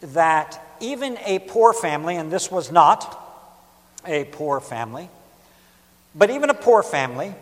that 0.01 0.61
even 0.81 1.19
a 1.25 1.39
poor 1.41 1.73
family, 1.73 2.17
and 2.17 2.31
this 2.31 2.51
was 2.51 2.73
not 2.73 3.21
a 4.07 4.25
poor 4.25 4.61
family, 4.61 5.09
but 6.15 6.31
even 6.31 6.51
a 6.51 6.55
poor 6.55 6.83
family 6.83 7.35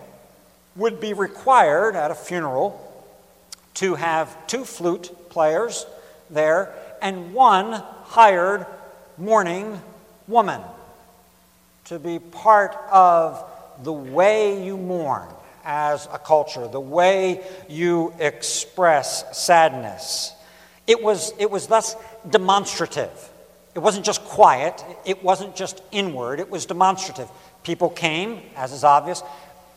would 0.76 1.00
be 1.00 1.12
required 1.12 1.96
at 1.96 2.10
a 2.10 2.14
funeral 2.14 2.78
to 3.74 3.94
have 3.94 4.46
two 4.46 4.64
flute 4.64 5.10
players 5.30 5.86
there 6.30 6.72
and 7.00 7.34
one 7.34 7.72
hired 8.04 8.66
mourning 9.18 9.80
woman 10.28 10.60
to 11.86 11.98
be 11.98 12.18
part 12.18 12.76
of 12.90 13.44
the 13.82 13.92
way 13.92 14.64
you 14.64 14.76
mourn 14.76 15.28
as 15.64 16.06
a 16.12 16.18
culture, 16.18 16.66
the 16.68 16.80
way 16.80 17.40
you 17.68 18.12
express 18.18 19.36
sadness. 19.36 20.34
It 20.86 21.02
was, 21.02 21.32
it 21.38 21.50
was 21.50 21.66
thus 21.66 21.96
demonstrative. 22.28 23.30
It 23.74 23.78
wasn't 23.78 24.04
just 24.04 24.22
quiet, 24.24 24.84
it 25.04 25.22
wasn't 25.22 25.56
just 25.56 25.82
inward, 25.92 26.40
it 26.40 26.50
was 26.50 26.66
demonstrative. 26.66 27.28
People 27.62 27.88
came, 27.88 28.42
as 28.56 28.72
is 28.72 28.84
obvious, 28.84 29.22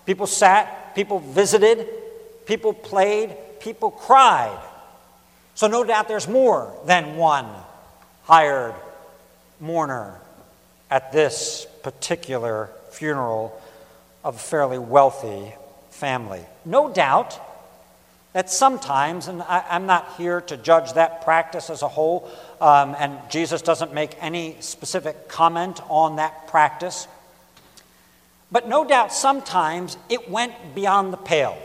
people 0.05 0.27
sat, 0.27 0.95
people 0.95 1.19
visited, 1.19 1.87
people 2.45 2.73
played, 2.73 3.35
people 3.59 3.91
cried. 3.91 4.59
So, 5.53 5.67
no 5.67 5.85
doubt 5.85 6.09
there's 6.09 6.27
more 6.27 6.77
than 6.85 7.15
one 7.15 7.47
hired 8.23 8.75
mourner 9.61 10.19
at 10.89 11.11
this 11.11 11.67
particular 11.83 12.69
funeral 12.91 13.59
of 14.23 14.35
a 14.35 14.39
fairly 14.39 14.79
wealthy 14.79 15.53
family. 15.89 16.45
No 16.65 16.91
doubt 16.91 17.39
that 18.33 18.49
sometimes, 18.49 19.27
and 19.27 19.41
I, 19.43 19.63
am 19.69 19.85
not 19.85 20.15
here 20.17 20.41
to 20.41 20.57
judge 20.57 20.93
that 20.93 21.23
practice 21.23 21.69
as 21.69 21.81
a 21.81 21.87
whole, 21.87 22.29
um, 22.59 22.95
and 22.99 23.17
Jesus 23.29 23.61
doesn't 23.61 23.93
make 23.93 24.17
any 24.21 24.57
specific 24.59 25.29
comment 25.29 25.79
on 25.87 26.17
that 26.17 26.47
practice, 26.47 27.07
but 28.51 28.67
no 28.67 28.83
doubt 28.83 29.13
sometimes 29.13 29.95
it 30.09 30.29
went 30.29 30.75
beyond 30.75 31.13
the 31.13 31.17
pale. 31.17 31.57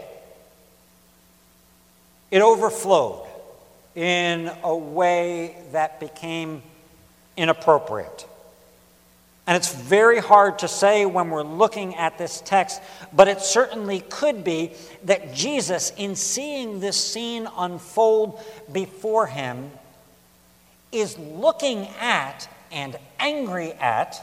It 2.31 2.41
overflowed 2.41 3.27
in 3.97 4.51
a 4.63 4.77
way 4.77 5.57
that 5.73 5.99
became 5.99 6.63
inappropriate. 7.37 8.27
And 9.47 9.57
it's 9.57 9.75
very 9.75 10.21
hard 10.21 10.61
to 10.61 10.69
say 10.69 11.07
when 11.07 11.31
we're 11.31 11.43
looking 11.43 11.97
at 11.97 12.19
this 12.19 12.41
text, 12.45 12.81
but 13.13 13.27
it 13.27 13.41
certainly 13.41 14.01
could 14.01 14.45
be 14.45 14.73
that 15.05 15.35
Jesus, 15.35 15.93
in 15.97 16.15
seeing 16.15 16.81
this 16.81 17.03
scene 17.03 17.49
unfold 17.57 18.41
before 18.71 19.27
him, 19.27 19.71
is 20.93 21.19
looking 21.19 21.89
at 21.99 22.49
and 22.71 22.97
angry 23.19 23.73
at 23.73 24.23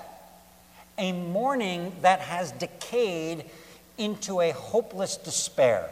a 0.98 1.12
mourning 1.12 1.94
that 2.02 2.20
has 2.20 2.52
decayed 2.54 3.46
into 3.98 4.41
a 4.41 4.52
hopeless 4.52 5.18
despair. 5.18 5.89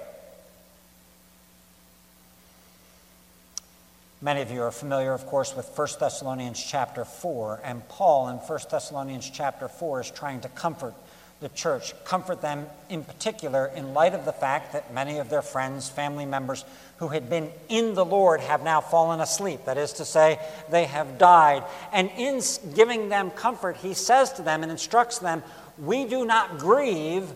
Many 4.21 4.41
of 4.41 4.49
you 4.49 4.62
are 4.62 4.71
familiar, 4.71 5.13
of 5.13 5.25
course, 5.25 5.56
with 5.56 5.69
1 5.78 5.88
Thessalonians 5.99 6.63
chapter 6.63 7.04
4, 7.04 7.62
and 7.63 7.88
Paul 7.89 8.30
in 8.30 8.38
1 8.38 8.60
Thessalonians 8.71 9.30
chapter 9.30 9.67
4 9.67 10.01
is 10.01 10.12
trying 10.12 10.39
to 10.41 10.49
comfort 10.49 10.93
the 11.41 11.49
church, 11.49 11.93
comfort 12.06 12.41
them 12.41 12.65
in 12.89 13.04
particular 13.04 13.67
in 13.75 13.93
light 13.93 14.13
of 14.13 14.23
the 14.23 14.32
fact 14.32 14.71
that 14.71 14.93
many 14.93 15.17
of 15.17 15.30
their 15.30 15.41
friends, 15.41 15.89
family 15.89 16.25
members 16.25 16.63
who 16.97 17.10
had 17.10 17.30
been 17.30 17.51
in 17.67 17.93
the 17.93 18.06
Lord 18.06 18.39
have 18.39 18.63
now 18.63 18.80
fallen 18.80 19.19
asleep. 19.19 19.65
That 19.65 19.78
is 19.78 19.91
to 19.93 20.06
say, 20.06 20.39
they 20.71 20.86
have 20.86 21.17
died. 21.17 21.63
And 21.91 22.10
in 22.17 22.41
giving 22.73 23.10
them 23.10 23.32
comfort, 23.32 23.75
he 23.78 23.93
says 23.93 24.32
to 24.34 24.41
them 24.41 24.63
and 24.63 24.71
instructs 24.71 25.19
them, 25.19 25.43
We 25.78 26.06
do 26.06 26.25
not 26.25 26.58
grieve 26.58 27.30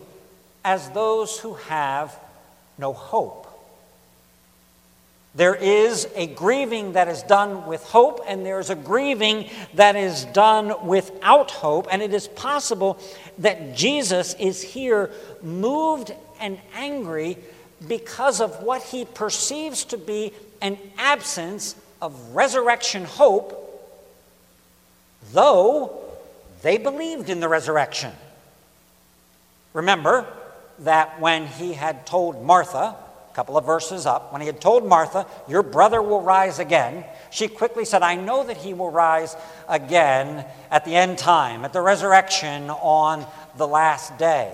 as 0.64 0.88
those 0.90 1.38
who 1.38 1.54
have 1.54 2.18
no 2.78 2.94
hope. 2.94 3.49
There 5.34 5.54
is 5.54 6.08
a 6.16 6.26
grieving 6.26 6.94
that 6.94 7.06
is 7.06 7.22
done 7.22 7.66
with 7.66 7.84
hope, 7.84 8.20
and 8.26 8.44
there 8.44 8.58
is 8.58 8.68
a 8.70 8.74
grieving 8.74 9.48
that 9.74 9.94
is 9.94 10.24
done 10.26 10.86
without 10.86 11.52
hope. 11.52 11.86
And 11.90 12.02
it 12.02 12.12
is 12.12 12.26
possible 12.26 12.98
that 13.38 13.76
Jesus 13.76 14.34
is 14.34 14.60
here 14.60 15.10
moved 15.40 16.12
and 16.40 16.58
angry 16.74 17.38
because 17.86 18.40
of 18.40 18.62
what 18.62 18.82
he 18.82 19.04
perceives 19.04 19.84
to 19.86 19.98
be 19.98 20.32
an 20.60 20.76
absence 20.98 21.76
of 22.02 22.34
resurrection 22.34 23.04
hope, 23.04 23.56
though 25.32 26.00
they 26.62 26.76
believed 26.76 27.30
in 27.30 27.40
the 27.40 27.48
resurrection. 27.48 28.12
Remember 29.72 30.26
that 30.80 31.20
when 31.20 31.46
he 31.46 31.72
had 31.72 32.04
told 32.04 32.44
Martha, 32.44 32.96
couple 33.40 33.56
of 33.56 33.64
verses 33.64 34.04
up, 34.04 34.34
when 34.34 34.42
he 34.42 34.46
had 34.46 34.60
told 34.60 34.86
Martha, 34.86 35.26
Your 35.48 35.62
brother 35.62 36.02
will 36.02 36.20
rise 36.20 36.58
again, 36.58 37.06
she 37.30 37.48
quickly 37.48 37.86
said, 37.86 38.02
I 38.02 38.14
know 38.14 38.44
that 38.44 38.58
he 38.58 38.74
will 38.74 38.90
rise 38.90 39.34
again 39.66 40.44
at 40.70 40.84
the 40.84 40.94
end 40.94 41.16
time, 41.16 41.64
at 41.64 41.72
the 41.72 41.80
resurrection 41.80 42.68
on 42.68 43.26
the 43.56 43.66
last 43.66 44.18
day. 44.18 44.52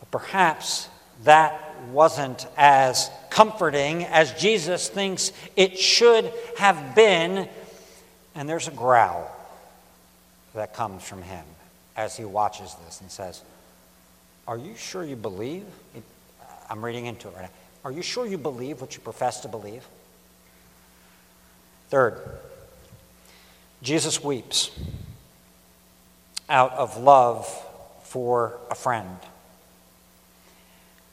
But 0.00 0.10
perhaps 0.10 0.88
that 1.22 1.62
wasn't 1.92 2.44
as 2.56 3.08
comforting 3.30 4.02
as 4.06 4.32
Jesus 4.32 4.88
thinks 4.88 5.30
it 5.54 5.78
should 5.78 6.32
have 6.58 6.96
been. 6.96 7.48
And 8.34 8.48
there's 8.48 8.66
a 8.66 8.72
growl 8.72 9.30
that 10.56 10.74
comes 10.74 11.04
from 11.04 11.22
him 11.22 11.44
as 11.96 12.16
he 12.16 12.24
watches 12.24 12.74
this 12.84 13.00
and 13.00 13.12
says, 13.12 13.44
are 14.48 14.58
you 14.58 14.74
sure 14.76 15.04
you 15.04 15.14
believe? 15.14 15.64
I'm 16.68 16.84
reading 16.84 17.06
into 17.06 17.28
it 17.28 17.34
right 17.34 17.42
now. 17.42 17.50
Are 17.84 17.92
you 17.92 18.02
sure 18.02 18.26
you 18.26 18.38
believe 18.38 18.80
what 18.80 18.94
you 18.94 19.00
profess 19.00 19.40
to 19.40 19.48
believe? 19.48 19.86
Third, 21.88 22.18
Jesus 23.82 24.22
weeps 24.22 24.70
out 26.48 26.72
of 26.72 26.96
love 26.96 27.46
for 28.02 28.58
a 28.70 28.74
friend. 28.74 29.18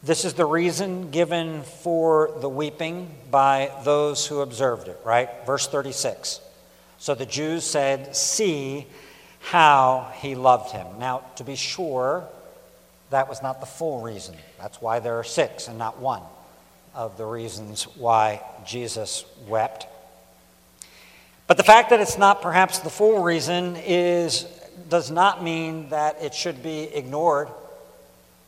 This 0.02 0.26
is 0.26 0.34
the 0.34 0.46
reason 0.46 1.12
given 1.12 1.64
for 1.64 2.32
the 2.40 2.50
weeping 2.50 3.16
by 3.32 3.72
those 3.86 4.26
who 4.26 4.42
observed 4.42 4.88
it, 4.88 5.00
right? 5.06 5.30
Verse 5.46 5.68
36. 5.68 6.42
So 6.98 7.16
the 7.16 7.26
Jews 7.26 7.64
said, 7.64 8.16
See 8.16 8.88
how 9.40 10.12
he 10.16 10.36
loved 10.36 10.72
him. 10.72 10.88
Now, 11.00 11.22
to 11.36 11.44
be 11.44 11.56
sure, 11.56 12.28
that 13.14 13.30
was 13.30 13.42
not 13.42 13.60
the 13.60 13.66
full 13.66 14.02
reason. 14.02 14.36
That's 14.60 14.82
why 14.82 15.00
there 15.00 15.20
are 15.20 15.24
six 15.24 15.68
and 15.68 15.78
not 15.78 16.00
one 16.00 16.22
of 16.96 17.18
the 17.18 17.26
reasons 17.26 17.84
why 17.98 18.42
Jesus 18.66 19.26
wept. 19.48 19.88
But 21.48 21.58
the 21.58 21.64
fact 21.64 21.90
that 21.90 22.00
it's 22.00 22.18
not 22.18 22.42
perhaps 22.42 22.80
the 22.80 22.90
full 22.90 23.24
reason 23.24 23.76
is, 23.76 24.44
does 24.90 25.12
not 25.12 25.44
mean 25.44 25.90
that 25.90 26.22
it 26.22 26.34
should 26.34 26.64
be 26.64 26.84
ignored 26.84 27.50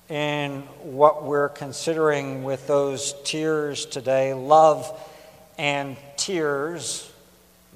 in 0.10 0.62
what 0.84 1.24
we're 1.24 1.50
considering 1.50 2.44
with 2.44 2.68
those 2.68 3.16
tears 3.24 3.86
today. 3.86 4.34
Love 4.34 4.92
and 5.58 5.98
tears 6.18 7.12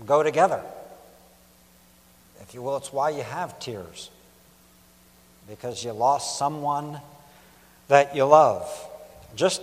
go 0.06 0.24
together. 0.24 0.62
If 2.42 2.54
you 2.54 2.62
will, 2.62 2.78
it's 2.78 2.94
why 2.94 3.10
you 3.10 3.24
have 3.24 3.60
tears 3.60 4.10
because 5.50 5.84
you 5.84 5.92
lost 5.92 6.38
someone 6.38 7.02
that 7.88 8.16
you 8.16 8.24
love. 8.24 8.70
Just 9.36 9.62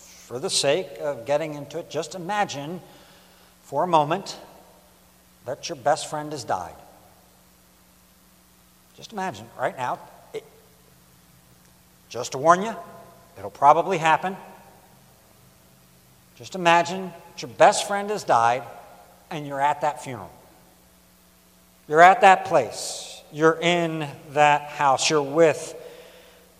for 0.00 0.38
the 0.38 0.50
sake 0.50 0.88
of 1.00 1.26
getting 1.26 1.54
into 1.54 1.78
it, 1.78 1.90
just 1.90 2.14
imagine 2.14 2.80
for 3.62 3.84
a 3.84 3.86
moment 3.86 4.36
that 5.44 5.68
your 5.68 5.76
best 5.76 6.08
friend 6.08 6.32
has 6.32 6.42
died. 6.42 6.74
Just 8.96 9.12
imagine 9.12 9.46
right 9.58 9.76
now, 9.76 9.98
it, 10.32 10.44
just 12.08 12.32
to 12.32 12.38
warn 12.38 12.62
you, 12.62 12.74
it'll 13.36 13.50
probably 13.50 13.98
happen. 13.98 14.36
Just 16.36 16.54
imagine 16.54 17.12
that 17.32 17.42
your 17.42 17.50
best 17.50 17.86
friend 17.86 18.08
has 18.10 18.24
died 18.24 18.62
and 19.30 19.46
you're 19.46 19.60
at 19.60 19.82
that 19.82 20.02
funeral. 20.02 20.30
You're 21.88 22.00
at 22.00 22.22
that 22.22 22.46
place. 22.46 23.09
You're 23.32 23.58
in 23.60 24.06
that 24.32 24.62
house. 24.70 25.08
You're 25.08 25.22
with 25.22 25.74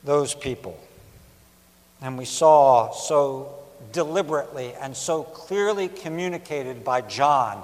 those 0.05 0.35
people. 0.35 0.79
And 2.03 2.17
we 2.17 2.25
saw 2.25 2.93
so 2.93 3.55
deliberately 3.93 4.73
and 4.81 4.97
so 4.97 5.23
clearly 5.23 5.89
communicated 5.89 6.85
by 6.85 7.01
John 7.03 7.63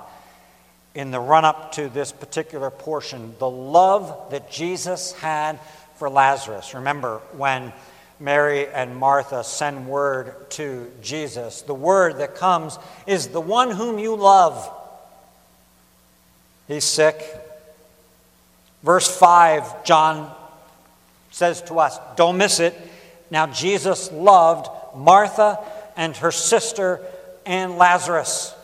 in 0.95 1.11
the 1.11 1.21
run 1.21 1.45
up 1.45 1.73
to 1.73 1.89
this 1.89 2.11
particular 2.11 2.71
portion 2.71 3.35
the 3.39 3.49
love 3.49 4.31
that 4.31 4.51
Jesus 4.51 5.13
had 5.13 5.59
for 5.97 6.09
Lazarus. 6.09 6.75
Remember 6.75 7.21
when 7.33 7.73
Mary 8.19 8.67
and 8.69 8.97
Martha 8.97 9.45
send 9.45 9.87
word 9.87 10.51
to 10.51 10.91
Jesus, 11.03 11.63
the 11.63 11.75
word 11.75 12.19
that 12.19 12.35
comes 12.35 12.79
is 13.07 13.29
the 13.29 13.41
one 13.41 13.71
whom 13.71 13.99
you 13.99 14.17
love. 14.17 14.73
He's 16.67 16.85
sick. 16.85 17.23
Verse 18.87 19.19
5, 19.19 19.83
John 19.83 20.33
says 21.33 21.61
to 21.63 21.81
us, 21.81 21.99
don't 22.15 22.39
miss 22.39 22.61
it. 22.61 22.73
Now, 23.33 23.49
Jesus 23.49 24.13
loved 24.13 24.69
Martha 24.95 25.59
and 25.97 26.17
her 26.19 26.31
sister 26.31 27.01
and 27.45 27.79
Lazarus. 27.79 28.55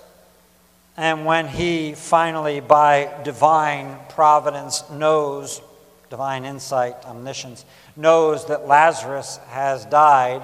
And 0.96 1.26
when 1.26 1.48
he 1.48 1.94
finally, 1.94 2.60
by 2.60 3.12
divine 3.24 3.98
providence, 4.10 4.88
knows, 4.90 5.60
divine 6.08 6.44
insight, 6.44 6.94
omniscience, 7.04 7.64
knows 7.96 8.46
that 8.46 8.68
Lazarus 8.68 9.40
has 9.48 9.84
died, 9.86 10.42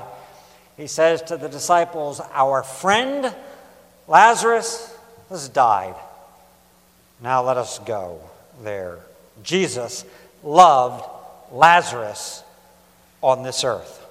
he 0.77 0.89
says 0.89 1.23
to 1.23 1.37
the 1.37 1.49
disciples, 1.49 2.21
Our 2.33 2.65
friend 2.65 3.33
Lazarus 4.09 4.93
has 5.29 5.49
died. 5.49 5.95
Now 7.23 7.45
let 7.45 7.57
us 7.57 7.79
go 7.79 8.21
there. 8.65 8.99
Jesus 9.43 10.05
loved 10.43 11.05
Lazarus 11.53 12.43
on 13.23 13.43
this 13.43 13.65
earth. 13.65 14.07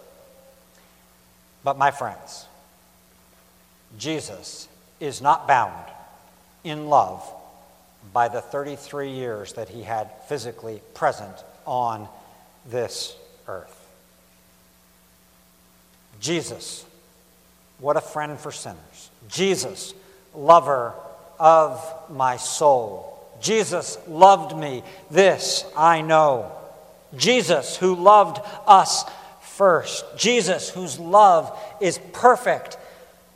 But, 1.63 1.78
my 1.78 1.92
friends, 1.92 2.46
Jesus 3.98 4.68
is 5.00 5.22
not 5.22 5.48
bound 5.48 5.86
in 6.63 6.88
love 6.88 7.24
by 8.13 8.28
the 8.28 8.42
33 8.42 9.12
years 9.12 9.54
that 9.54 9.70
he 9.70 9.84
had 9.84 10.10
physically 10.28 10.82
present 10.94 11.36
on 11.66 12.08
this 12.66 13.16
earth. 13.48 13.74
Jesus, 16.20 16.86
what 17.80 17.98
a 17.98 18.02
friend 18.02 18.40
for 18.40 18.52
sinners. 18.52 19.10
Jesus, 19.30 19.94
lover 20.34 20.94
of 21.40 21.84
my 22.10 22.38
soul. 22.38 23.16
Jesus 23.41 23.97
loved 24.08 24.56
me. 24.56 24.84
This 25.12 25.65
I 25.76 26.02
know. 26.02 26.52
Jesus, 27.15 27.78
who 27.78 27.95
loved 27.95 28.39
us 28.65 29.06
first. 29.41 30.06
Jesus, 30.17 30.69
whose 30.69 31.00
love 31.00 31.58
is 31.82 32.00
perfect 32.13 32.78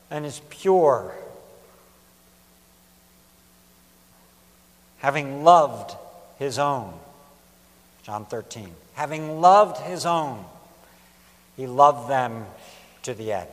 and 0.09 0.25
is 0.25 0.41
pure. 0.49 1.15
Having 4.99 5.43
loved 5.43 5.95
his 6.37 6.59
own. 6.59 6.93
John 8.03 8.25
13. 8.25 8.69
Having 8.93 9.41
loved 9.41 9.81
his 9.81 10.05
own, 10.05 10.43
he 11.55 11.65
loved 11.65 12.09
them 12.09 12.45
to 13.03 13.13
the 13.13 13.33
end. 13.33 13.49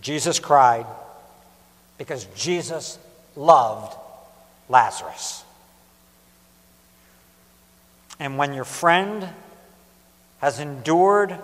Jesus 0.00 0.38
cried 0.38 0.86
because 1.98 2.26
Jesus 2.36 2.98
loved 3.34 3.96
Lazarus. 4.68 5.44
And 8.18 8.38
when 8.38 8.54
your 8.54 8.64
friend 8.64 9.28
has 10.38 10.58
endured 10.58 11.38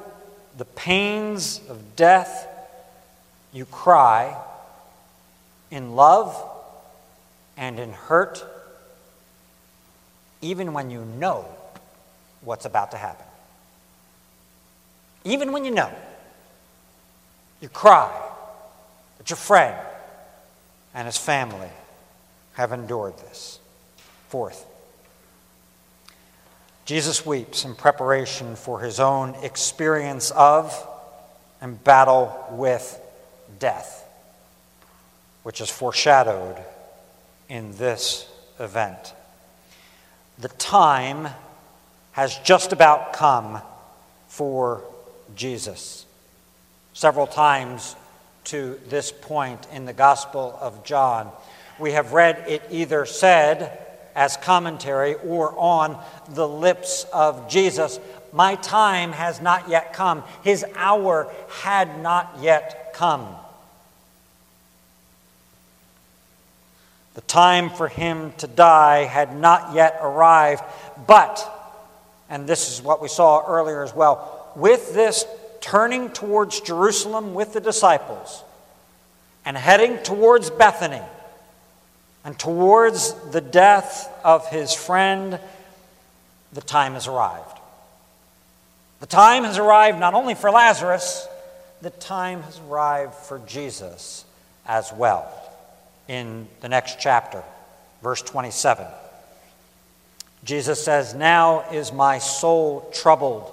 the 0.56 0.64
pains 0.64 1.60
of 1.68 1.96
death, 1.96 2.46
you 3.52 3.64
cry 3.66 4.36
in 5.70 5.94
love 5.94 6.36
and 7.56 7.78
in 7.78 7.92
hurt, 7.92 8.44
even 10.40 10.72
when 10.72 10.90
you 10.90 11.04
know 11.04 11.46
what's 12.40 12.64
about 12.64 12.90
to 12.92 12.96
happen. 12.96 13.26
Even 15.24 15.52
when 15.52 15.64
you 15.64 15.70
know, 15.70 15.90
you 17.60 17.68
cry 17.68 18.10
that 19.18 19.30
your 19.30 19.36
friend 19.36 19.76
and 20.94 21.06
his 21.06 21.16
family 21.16 21.70
have 22.54 22.72
endured 22.72 23.16
this. 23.18 23.58
Fourth, 24.28 24.66
Jesus 26.84 27.24
weeps 27.24 27.64
in 27.64 27.74
preparation 27.74 28.56
for 28.56 28.80
his 28.80 28.98
own 28.98 29.34
experience 29.42 30.30
of 30.32 30.88
and 31.60 31.82
battle 31.84 32.44
with 32.50 33.00
death, 33.58 34.04
which 35.42 35.60
is 35.60 35.70
foreshadowed 35.70 36.56
in 37.48 37.76
this 37.76 38.28
event. 38.58 39.14
The 40.38 40.48
time 40.48 41.28
has 42.12 42.36
just 42.38 42.72
about 42.72 43.12
come 43.12 43.60
for 44.28 44.82
Jesus. 45.36 46.04
Several 46.94 47.26
times 47.26 47.94
to 48.44 48.80
this 48.88 49.12
point 49.12 49.66
in 49.72 49.84
the 49.84 49.92
Gospel 49.92 50.58
of 50.60 50.84
John, 50.84 51.30
we 51.82 51.92
have 51.92 52.12
read 52.12 52.44
it 52.46 52.62
either 52.70 53.04
said 53.04 53.78
as 54.14 54.36
commentary 54.36 55.14
or 55.16 55.52
on 55.58 56.02
the 56.30 56.46
lips 56.46 57.04
of 57.12 57.48
Jesus 57.50 57.98
My 58.32 58.54
time 58.54 59.12
has 59.12 59.42
not 59.42 59.68
yet 59.68 59.92
come. 59.92 60.22
His 60.42 60.64
hour 60.74 61.30
had 61.60 62.00
not 62.00 62.38
yet 62.40 62.94
come. 62.94 63.26
The 67.14 67.20
time 67.22 67.68
for 67.68 67.88
him 67.88 68.32
to 68.38 68.46
die 68.46 69.04
had 69.04 69.36
not 69.36 69.74
yet 69.74 69.98
arrived, 70.00 70.62
but, 71.06 71.46
and 72.30 72.46
this 72.46 72.72
is 72.72 72.80
what 72.80 73.02
we 73.02 73.08
saw 73.08 73.44
earlier 73.46 73.82
as 73.82 73.94
well, 73.94 74.50
with 74.56 74.94
this 74.94 75.26
turning 75.60 76.10
towards 76.10 76.60
Jerusalem 76.60 77.34
with 77.34 77.52
the 77.52 77.60
disciples 77.60 78.42
and 79.44 79.56
heading 79.56 79.98
towards 79.98 80.48
Bethany 80.48 81.02
and 82.24 82.38
towards 82.38 83.14
the 83.30 83.40
death 83.40 84.08
of 84.24 84.48
his 84.48 84.72
friend, 84.72 85.38
the 86.52 86.60
time 86.60 86.94
has 86.94 87.08
arrived. 87.08 87.58
The 89.00 89.06
time 89.06 89.44
has 89.44 89.58
arrived 89.58 89.98
not 89.98 90.14
only 90.14 90.34
for 90.34 90.50
Lazarus, 90.50 91.26
the 91.80 91.90
time 91.90 92.42
has 92.42 92.60
arrived 92.60 93.14
for 93.14 93.40
Jesus 93.46 94.24
as 94.66 94.92
well. 94.92 95.28
In 96.06 96.46
the 96.60 96.68
next 96.68 97.00
chapter, 97.00 97.42
verse 98.02 98.22
27, 98.22 98.86
Jesus 100.44 100.84
says, 100.84 101.14
Now 101.14 101.68
is 101.72 101.92
my 101.92 102.18
soul 102.18 102.88
troubled. 102.92 103.52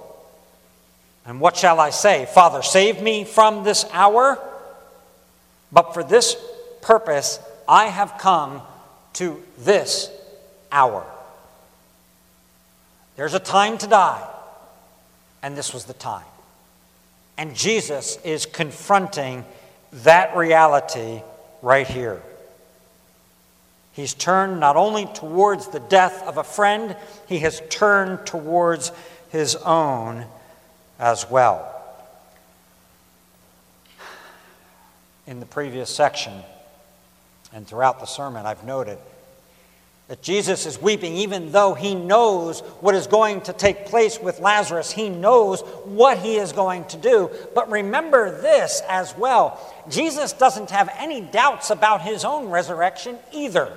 And 1.26 1.40
what 1.40 1.56
shall 1.56 1.80
I 1.80 1.90
say? 1.90 2.26
Father, 2.32 2.62
save 2.62 3.02
me 3.02 3.24
from 3.24 3.64
this 3.64 3.84
hour? 3.92 4.38
But 5.72 5.94
for 5.94 6.02
this 6.02 6.36
purpose 6.82 7.38
I 7.70 7.86
have 7.86 8.18
come 8.18 8.62
to 9.12 9.40
this 9.56 10.10
hour. 10.72 11.06
There's 13.14 13.34
a 13.34 13.38
time 13.38 13.78
to 13.78 13.86
die, 13.86 14.28
and 15.40 15.56
this 15.56 15.72
was 15.72 15.84
the 15.84 15.94
time. 15.94 16.24
And 17.38 17.54
Jesus 17.54 18.18
is 18.24 18.44
confronting 18.44 19.44
that 19.92 20.36
reality 20.36 21.22
right 21.62 21.86
here. 21.86 22.20
He's 23.92 24.14
turned 24.14 24.58
not 24.58 24.76
only 24.76 25.06
towards 25.06 25.68
the 25.68 25.78
death 25.78 26.24
of 26.24 26.38
a 26.38 26.44
friend, 26.44 26.96
he 27.28 27.38
has 27.38 27.62
turned 27.70 28.26
towards 28.26 28.90
his 29.30 29.54
own 29.54 30.24
as 30.98 31.30
well. 31.30 31.72
In 35.28 35.38
the 35.38 35.46
previous 35.46 35.88
section, 35.88 36.32
and 37.52 37.66
throughout 37.66 38.00
the 38.00 38.06
sermon, 38.06 38.46
I've 38.46 38.64
noted 38.64 38.98
that 40.10 40.22
Jesus 40.22 40.66
is 40.66 40.82
weeping 40.82 41.14
even 41.14 41.52
though 41.52 41.74
he 41.74 41.94
knows 41.94 42.60
what 42.80 42.96
is 42.96 43.06
going 43.06 43.42
to 43.42 43.52
take 43.52 43.86
place 43.86 44.18
with 44.20 44.40
Lazarus. 44.40 44.90
He 44.90 45.08
knows 45.08 45.60
what 45.84 46.18
he 46.18 46.36
is 46.36 46.50
going 46.50 46.84
to 46.86 46.96
do. 46.96 47.30
But 47.54 47.70
remember 47.70 48.40
this 48.40 48.82
as 48.88 49.16
well 49.16 49.60
Jesus 49.88 50.32
doesn't 50.32 50.70
have 50.70 50.92
any 50.98 51.20
doubts 51.20 51.70
about 51.70 52.02
his 52.02 52.24
own 52.24 52.50
resurrection 52.50 53.18
either. 53.32 53.72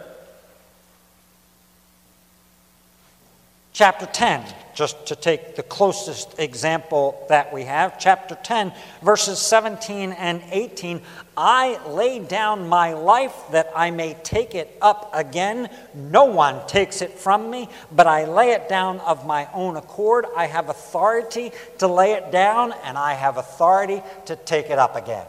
Chapter 3.73 4.05
10, 4.05 4.45
just 4.75 5.07
to 5.07 5.15
take 5.15 5.55
the 5.55 5.63
closest 5.63 6.37
example 6.37 7.25
that 7.29 7.51
we 7.51 7.63
have, 7.63 7.97
chapter 7.97 8.35
10, 8.35 8.71
verses 9.01 9.39
17 9.39 10.11
and 10.11 10.43
18. 10.51 11.01
I 11.35 11.83
lay 11.87 12.19
down 12.19 12.69
my 12.69 12.93
life 12.93 13.35
that 13.51 13.71
I 13.75 13.89
may 13.89 14.13
take 14.21 14.53
it 14.53 14.77
up 14.79 15.09
again. 15.11 15.71
No 15.95 16.25
one 16.25 16.67
takes 16.67 17.01
it 17.01 17.13
from 17.13 17.49
me, 17.49 17.67
but 17.91 18.05
I 18.05 18.25
lay 18.25 18.51
it 18.51 18.69
down 18.69 18.99
of 18.99 19.25
my 19.25 19.49
own 19.55 19.75
accord. 19.75 20.27
I 20.37 20.45
have 20.45 20.69
authority 20.69 21.51
to 21.79 21.87
lay 21.87 22.11
it 22.11 22.31
down, 22.31 22.73
and 22.83 22.95
I 22.95 23.15
have 23.15 23.37
authority 23.37 24.03
to 24.27 24.35
take 24.35 24.69
it 24.69 24.77
up 24.77 24.95
again. 24.95 25.25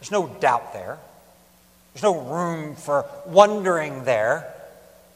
There's 0.00 0.10
no 0.10 0.26
doubt 0.40 0.72
there, 0.72 0.98
there's 1.92 2.02
no 2.02 2.18
room 2.22 2.74
for 2.74 3.06
wondering 3.24 4.02
there. 4.02 4.53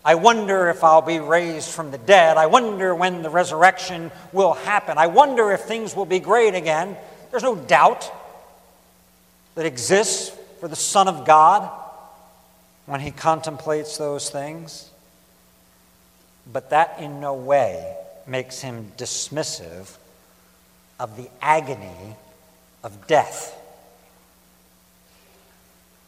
I 0.09 0.15
wonder 0.15 0.71
if 0.71 0.85
I'll 0.85 1.03
be 1.03 1.19
raised 1.19 1.69
from 1.69 1.91
the 1.91 1.99
dead. 1.99 2.39
I 2.39 2.47
wonder 2.47 2.95
when 2.95 3.21
the 3.21 3.29
resurrection 3.29 4.11
will 4.33 4.55
happen. 4.55 4.97
I 4.97 5.07
wonder 5.07 5.53
if 5.53 5.61
things 5.61 5.95
will 5.95 6.07
be 6.07 6.19
great 6.19 6.55
again. 6.55 6.97
There's 7.31 7.43
no 7.43 7.55
doubt 7.55 8.11
that 9.55 9.67
exists 9.67 10.35
for 10.61 10.67
the 10.67 10.77
Son 10.77 11.09
of 11.09 11.27
God 11.27 11.71
when 12.87 13.01
he 13.01 13.11
contemplates 13.11 13.99
those 13.99 14.31
things. 14.31 14.89
But 16.51 16.71
that 16.71 17.01
in 17.01 17.21
no 17.21 17.35
way 17.35 17.95
makes 18.27 18.63
him 18.63 18.91
dismissive 18.97 19.95
of 20.99 21.19
the 21.19 21.29
agony 21.43 22.17
of 22.83 23.07
death, 23.07 23.55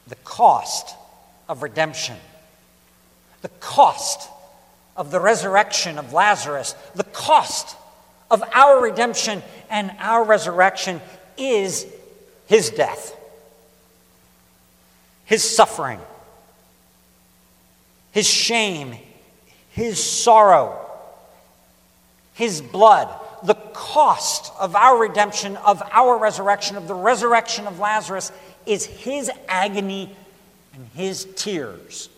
the 0.08 0.16
cost 0.24 0.96
of 1.50 1.62
redemption 1.62 2.16
the 3.42 3.48
cost 3.60 4.28
of 4.96 5.10
the 5.10 5.20
resurrection 5.20 5.98
of 5.98 6.12
Lazarus, 6.12 6.74
the 6.94 7.04
cost 7.04 7.76
of 8.30 8.42
our 8.54 8.82
redemption 8.82 9.42
and 9.70 9.92
our 9.98 10.24
resurrection 10.24 11.00
is 11.36 11.86
his 12.46 12.70
death, 12.70 13.16
his 15.24 15.42
suffering, 15.48 16.00
his 18.12 18.26
shame, 18.26 18.96
his 19.70 20.02
sorrow, 20.02 20.78
his 22.34 22.60
blood. 22.60 23.08
The 23.42 23.54
cost 23.54 24.52
of 24.60 24.76
our 24.76 24.98
redemption, 24.98 25.56
of 25.56 25.82
our 25.92 26.18
resurrection, 26.18 26.76
of 26.76 26.88
the 26.88 26.94
resurrection 26.94 27.66
of 27.66 27.78
Lazarus 27.78 28.32
is 28.66 28.84
his 28.84 29.30
agony 29.48 30.14
and 30.74 30.86
his 30.94 31.26
tears. 31.36 32.10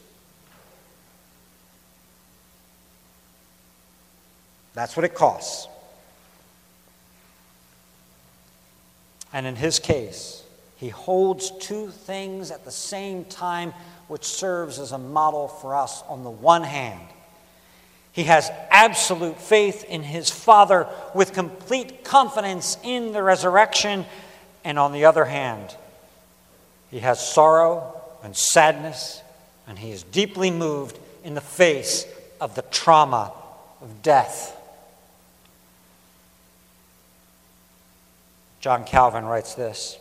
That's 4.75 4.97
what 4.97 5.05
it 5.05 5.15
costs. 5.15 5.69
And 9.33 9.47
in 9.47 9.57
his 9.57 9.79
case, 9.79 10.43
he 10.77 10.89
holds 10.89 11.53
two 11.61 11.89
things 11.89 12.51
at 12.51 12.65
the 12.65 12.71
same 12.71 13.25
time, 13.25 13.73
which 14.09 14.25
serves 14.25 14.79
as 14.79 14.93
a 14.93 14.99
model 14.99 15.49
for 15.49 15.75
us. 15.75 16.03
On 16.09 16.25
the 16.25 16.31
one 16.31 16.65
hand, 16.65 17.01
he 18.13 18.25
has 18.25 18.51
absolute 18.71 19.41
faith 19.41 19.85
in 19.85 20.03
his 20.03 20.29
Father 20.29 20.87
with 21.15 21.33
complete 21.33 22.05
confidence 22.05 22.77
in 22.83 23.13
the 23.13 23.23
resurrection. 23.23 24.05
And 24.65 24.79
on 24.79 24.93
the 24.93 25.07
other 25.07 25.25
hand, 25.25 25.75
he 26.91 26.99
has 26.99 27.27
sorrow 27.27 28.01
and 28.23 28.37
sadness, 28.37 29.23
and 29.67 29.79
he 29.79 29.93
is 29.93 30.03
deeply 30.03 30.51
moved 30.51 30.99
in 31.25 31.35
the 31.35 31.41
face 31.41 32.07
of 32.41 32.55
the 32.55 32.63
trauma 32.63 33.33
of 33.81 34.03
death. 34.03 34.59
John 38.63 38.85
Calvin 38.85 39.25
writes 39.25 39.55
this 39.55 39.99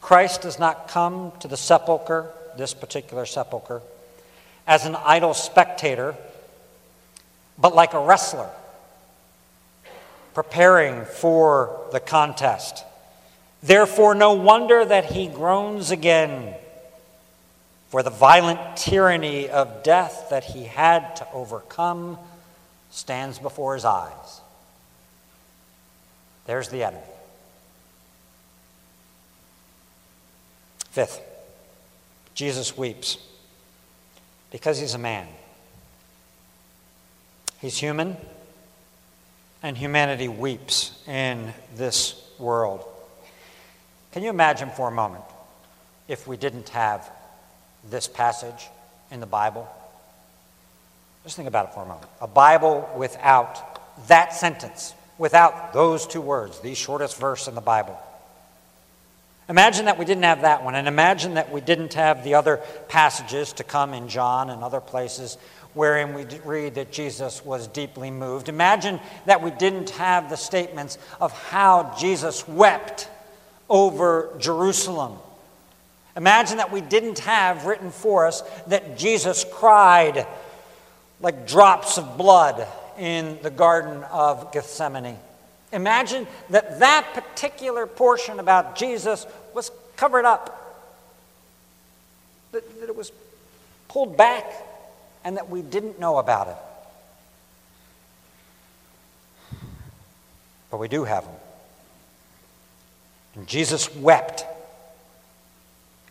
Christ 0.00 0.42
does 0.42 0.58
not 0.58 0.88
come 0.88 1.32
to 1.40 1.48
the 1.48 1.56
sepulchre, 1.56 2.30
this 2.58 2.74
particular 2.74 3.24
sepulchre, 3.24 3.80
as 4.66 4.84
an 4.84 4.96
idle 4.96 5.32
spectator, 5.32 6.16
but 7.56 7.74
like 7.74 7.94
a 7.94 8.00
wrestler 8.00 8.50
preparing 10.34 11.04
for 11.04 11.86
the 11.92 12.00
contest. 12.00 12.84
Therefore, 13.62 14.14
no 14.14 14.32
wonder 14.32 14.84
that 14.84 15.04
he 15.12 15.28
groans 15.28 15.92
again 15.92 16.54
for 17.90 18.02
the 18.02 18.10
violent 18.10 18.76
tyranny 18.76 19.48
of 19.48 19.84
death 19.84 20.28
that 20.30 20.42
he 20.42 20.64
had 20.64 21.14
to 21.16 21.26
overcome 21.32 22.18
stands 22.90 23.38
before 23.38 23.74
his 23.74 23.84
eyes. 23.84 24.40
There's 26.46 26.70
the 26.70 26.82
enemy. 26.82 27.11
Fifth, 30.92 31.22
Jesus 32.34 32.76
weeps 32.76 33.16
because 34.50 34.78
he's 34.78 34.92
a 34.92 34.98
man. 34.98 35.26
He's 37.62 37.78
human, 37.78 38.16
and 39.62 39.76
humanity 39.76 40.28
weeps 40.28 40.92
in 41.08 41.54
this 41.76 42.22
world. 42.38 42.84
Can 44.12 44.22
you 44.22 44.28
imagine 44.28 44.68
for 44.68 44.88
a 44.88 44.90
moment 44.90 45.24
if 46.08 46.28
we 46.28 46.36
didn't 46.36 46.68
have 46.68 47.10
this 47.88 48.06
passage 48.06 48.68
in 49.10 49.20
the 49.20 49.26
Bible? 49.26 49.66
Just 51.24 51.36
think 51.36 51.48
about 51.48 51.70
it 51.70 51.74
for 51.74 51.84
a 51.84 51.86
moment. 51.86 52.08
A 52.20 52.26
Bible 52.26 52.92
without 52.98 54.08
that 54.08 54.34
sentence, 54.34 54.92
without 55.16 55.72
those 55.72 56.06
two 56.06 56.20
words, 56.20 56.60
the 56.60 56.74
shortest 56.74 57.18
verse 57.18 57.48
in 57.48 57.54
the 57.54 57.62
Bible. 57.62 57.98
Imagine 59.48 59.86
that 59.86 59.98
we 59.98 60.04
didn't 60.04 60.22
have 60.22 60.42
that 60.42 60.64
one, 60.64 60.74
and 60.74 60.86
imagine 60.86 61.34
that 61.34 61.52
we 61.52 61.60
didn't 61.60 61.94
have 61.94 62.24
the 62.24 62.34
other 62.34 62.60
passages 62.88 63.52
to 63.54 63.64
come 63.64 63.92
in 63.92 64.08
John 64.08 64.50
and 64.50 64.62
other 64.62 64.80
places 64.80 65.36
wherein 65.74 66.14
we 66.14 66.24
read 66.44 66.74
that 66.74 66.92
Jesus 66.92 67.44
was 67.44 67.66
deeply 67.66 68.10
moved. 68.10 68.48
Imagine 68.48 69.00
that 69.26 69.42
we 69.42 69.50
didn't 69.50 69.90
have 69.90 70.28
the 70.30 70.36
statements 70.36 70.98
of 71.20 71.32
how 71.48 71.94
Jesus 71.98 72.46
wept 72.46 73.08
over 73.68 74.34
Jerusalem. 74.38 75.16
Imagine 76.16 76.58
that 76.58 76.70
we 76.70 76.82
didn't 76.82 77.20
have 77.20 77.64
written 77.64 77.90
for 77.90 78.26
us 78.26 78.42
that 78.66 78.98
Jesus 78.98 79.46
cried 79.50 80.26
like 81.20 81.46
drops 81.46 81.96
of 81.96 82.18
blood 82.18 82.66
in 82.98 83.38
the 83.42 83.50
Garden 83.50 84.02
of 84.04 84.52
Gethsemane. 84.52 85.16
Imagine 85.72 86.26
that 86.50 86.80
that 86.80 87.12
particular 87.14 87.86
portion 87.86 88.38
about 88.38 88.76
Jesus 88.76 89.26
was 89.54 89.70
covered 89.96 90.24
up, 90.26 90.84
that, 92.52 92.80
that 92.80 92.88
it 92.88 92.96
was 92.96 93.10
pulled 93.88 94.16
back, 94.16 94.44
and 95.24 95.36
that 95.36 95.48
we 95.48 95.62
didn't 95.62 95.98
know 95.98 96.18
about 96.18 96.48
it. 96.48 96.56
But 100.70 100.78
we 100.78 100.88
do 100.88 101.04
have 101.04 101.24
them. 101.24 101.34
And 103.34 103.46
Jesus 103.46 103.94
wept. 103.96 104.44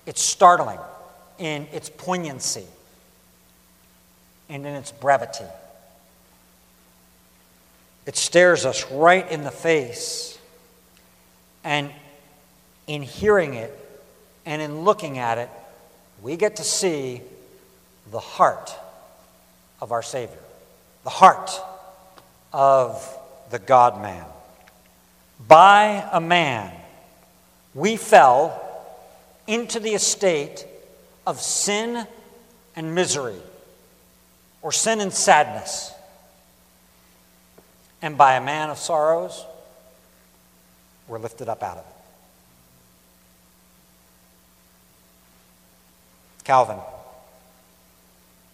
It's 0.06 0.24
startling 0.24 0.80
in 1.38 1.67
its 1.71 1.89
poignancy 1.89 2.65
and 4.50 4.65
in 4.65 4.74
its 4.74 4.91
brevity. 4.91 5.45
It 8.05 8.15
stares 8.15 8.65
us 8.65 8.89
right 8.91 9.29
in 9.31 9.43
the 9.43 9.51
face. 9.51 10.37
And 11.63 11.91
in 12.87 13.03
hearing 13.03 13.53
it 13.53 13.77
and 14.45 14.61
in 14.61 14.81
looking 14.81 15.17
at 15.17 15.37
it, 15.37 15.49
we 16.21 16.35
get 16.35 16.57
to 16.57 16.63
see 16.63 17.21
the 18.11 18.19
heart 18.19 18.73
of 19.79 19.91
our 19.91 20.03
Savior, 20.03 20.37
the 21.03 21.09
heart 21.09 21.51
of 22.53 23.17
the 23.49 23.59
God 23.59 24.01
man. 24.01 24.25
By 25.47 26.07
a 26.11 26.21
man, 26.21 26.71
we 27.73 27.95
fell 27.97 28.61
into 29.47 29.79
the 29.79 29.91
estate 29.91 30.65
of 31.25 31.39
sin 31.39 32.05
and 32.75 32.95
misery, 32.95 33.41
or 34.61 34.71
sin 34.71 35.01
and 35.01 35.11
sadness. 35.11 35.91
And 38.01 38.17
by 38.17 38.35
a 38.35 38.41
man 38.41 38.69
of 38.69 38.77
sorrows, 38.77 39.45
we're 41.07 41.19
lifted 41.19 41.49
up 41.49 41.61
out 41.63 41.77
of 41.77 41.85
it. 41.85 41.95
Calvin 46.43 46.79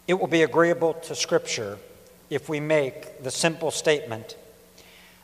it 0.07 0.17
will 0.19 0.27
be 0.27 0.41
agreeable 0.41 0.93
to 0.93 1.15
Scripture 1.15 1.77
if 2.29 2.47
we 2.47 2.59
make 2.59 3.23
the 3.23 3.31
simple 3.31 3.71
statement 3.71 4.35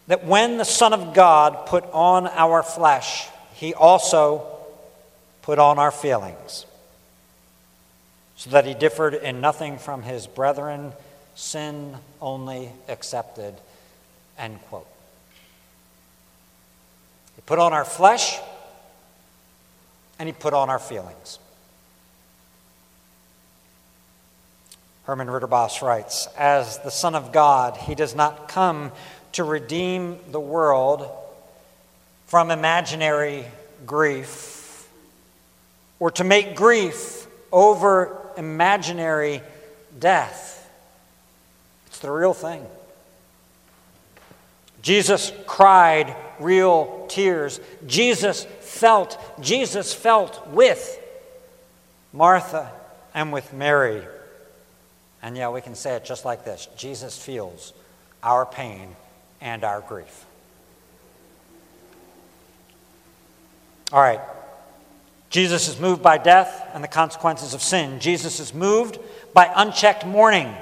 that 0.08 0.26
when 0.26 0.58
the 0.58 0.66
Son 0.66 0.92
of 0.94 1.14
God 1.14 1.66
put 1.66 1.86
on 1.94 2.28
our 2.28 2.62
flesh, 2.62 3.28
he 3.54 3.74
also 3.74 4.46
put 5.42 5.58
on 5.58 5.80
our 5.80 5.92
feelings, 5.92 6.66
so 8.36 8.50
that 8.50 8.66
he 8.66 8.74
differed 8.74 9.14
in 9.14 9.40
nothing 9.40 9.78
from 9.78 10.04
his 10.04 10.28
brethren, 10.28 10.92
sin 11.36 11.96
only 12.22 12.70
accepted. 12.90 13.56
End 14.38 14.60
quote. 14.70 14.88
He 17.36 17.42
put 17.46 17.60
on 17.60 17.74
our 17.74 17.86
flesh 17.86 18.40
and 20.20 20.28
he 20.28 20.34
put 20.34 20.54
on 20.54 20.70
our 20.70 20.80
feelings. 20.80 21.40
Herman 25.06 25.28
Ridderbos 25.28 25.82
writes 25.82 26.28
As 26.38 26.80
the 26.80 26.92
Son 26.92 27.16
of 27.16 27.32
God, 27.32 27.78
he 27.78 27.96
does 27.96 28.16
not 28.16 28.48
come 28.48 28.92
to 29.34 29.44
redeem 29.44 30.18
the 30.32 30.40
world 30.40 31.10
from 32.28 32.52
imaginary 32.52 33.46
grief 33.86 34.88
or 36.00 36.12
to 36.12 36.24
make 36.24 36.56
grief 36.56 37.28
over 37.52 38.18
imaginary 38.38 39.42
death. 40.00 40.70
It's 41.88 42.00
the 42.00 42.12
real 42.12 42.34
thing. 42.34 42.66
Jesus 44.84 45.32
cried 45.48 46.16
real 46.40 47.08
tears. 47.10 47.60
Jesus 47.88 48.44
felt, 48.60 49.18
Jesus 49.42 49.94
felt 49.94 50.48
with 50.50 51.00
Martha 52.12 52.72
and 53.16 53.32
with 53.32 53.54
Mary. 53.54 54.04
And 55.22 55.38
yeah, 55.38 55.50
we 55.50 55.62
can 55.62 55.74
say 55.74 55.96
it 55.96 56.06
just 56.06 56.26
like 56.26 56.44
this 56.46 56.68
Jesus 56.78 57.18
feels 57.18 57.74
our 58.22 58.46
pain 58.46 58.96
and 59.42 59.64
our 59.64 59.82
grief. 59.82 60.26
All 63.92 64.02
right. 64.02 64.20
Jesus 65.30 65.68
is 65.68 65.80
moved 65.80 66.04
by 66.04 66.18
death 66.18 66.70
and 66.74 66.84
the 66.84 66.88
consequences 66.88 67.54
of 67.54 67.62
sin. 67.62 68.00
Jesus 68.00 68.40
is 68.40 68.54
moved 68.54 69.00
by 69.34 69.52
unchecked 69.56 70.06
mourning 70.06 70.54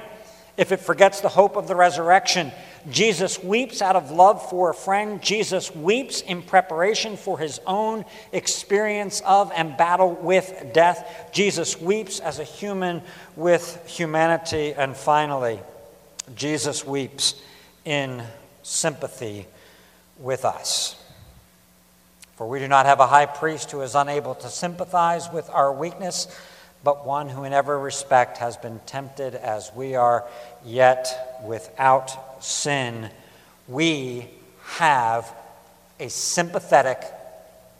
if 0.56 0.72
it 0.72 0.80
forgets 0.80 1.20
the 1.20 1.28
hope 1.28 1.56
of 1.56 1.68
the 1.68 1.76
resurrection. 1.76 2.52
Jesus 2.90 3.42
weeps 3.42 3.80
out 3.80 3.94
of 3.94 4.10
love 4.10 4.48
for 4.50 4.70
a 4.70 4.74
friend. 4.74 5.22
Jesus 5.22 5.74
weeps 5.74 6.20
in 6.20 6.42
preparation 6.42 7.16
for 7.16 7.38
his 7.38 7.60
own 7.66 8.04
experience 8.32 9.22
of 9.24 9.52
and 9.54 9.76
battle 9.76 10.12
with 10.14 10.70
death. 10.72 11.30
Jesus 11.32 11.80
weeps 11.80 12.18
as 12.18 12.38
a 12.38 12.44
human 12.44 13.02
with 13.36 13.86
humanity. 13.86 14.74
And 14.74 14.96
finally, 14.96 15.60
Jesus 16.34 16.84
weeps 16.84 17.40
in 17.84 18.22
sympathy 18.62 19.46
with 20.18 20.44
us. 20.44 20.96
For 22.36 22.48
we 22.48 22.58
do 22.58 22.66
not 22.66 22.86
have 22.86 22.98
a 22.98 23.06
high 23.06 23.26
priest 23.26 23.70
who 23.70 23.82
is 23.82 23.94
unable 23.94 24.34
to 24.36 24.48
sympathize 24.48 25.30
with 25.30 25.48
our 25.50 25.72
weakness 25.72 26.26
but 26.84 27.06
one 27.06 27.28
who 27.28 27.44
in 27.44 27.52
every 27.52 27.78
respect 27.78 28.38
has 28.38 28.56
been 28.56 28.80
tempted 28.86 29.34
as 29.34 29.70
we 29.74 29.94
are, 29.94 30.24
yet 30.64 31.40
without 31.44 32.42
sin. 32.42 33.10
We 33.68 34.28
have 34.62 35.32
a 36.00 36.08
sympathetic 36.08 37.02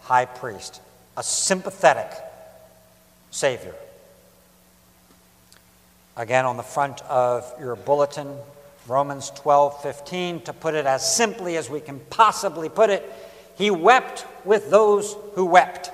high 0.01 0.27
priest, 0.27 0.81
a 1.17 1.23
sympathetic 1.23 2.11
Savior. 3.31 3.75
Again, 6.17 6.45
on 6.45 6.57
the 6.57 6.63
front 6.63 7.01
of 7.03 7.51
your 7.59 7.75
bulletin, 7.75 8.37
Romans 8.87 9.31
12 9.31 9.83
15, 9.83 10.43
to 10.43 10.53
put 10.53 10.75
it 10.75 10.87
as 10.87 11.17
simply 11.17 11.57
as 11.57 11.71
we 11.71 11.81
can 11.81 12.01
possibly 12.11 12.69
put 12.69 12.91
it, 12.91 13.11
he 13.57 13.71
wept 13.71 14.27
with 14.45 14.71
those 14.71 15.17
who 15.35 15.47
wept. 15.47 15.91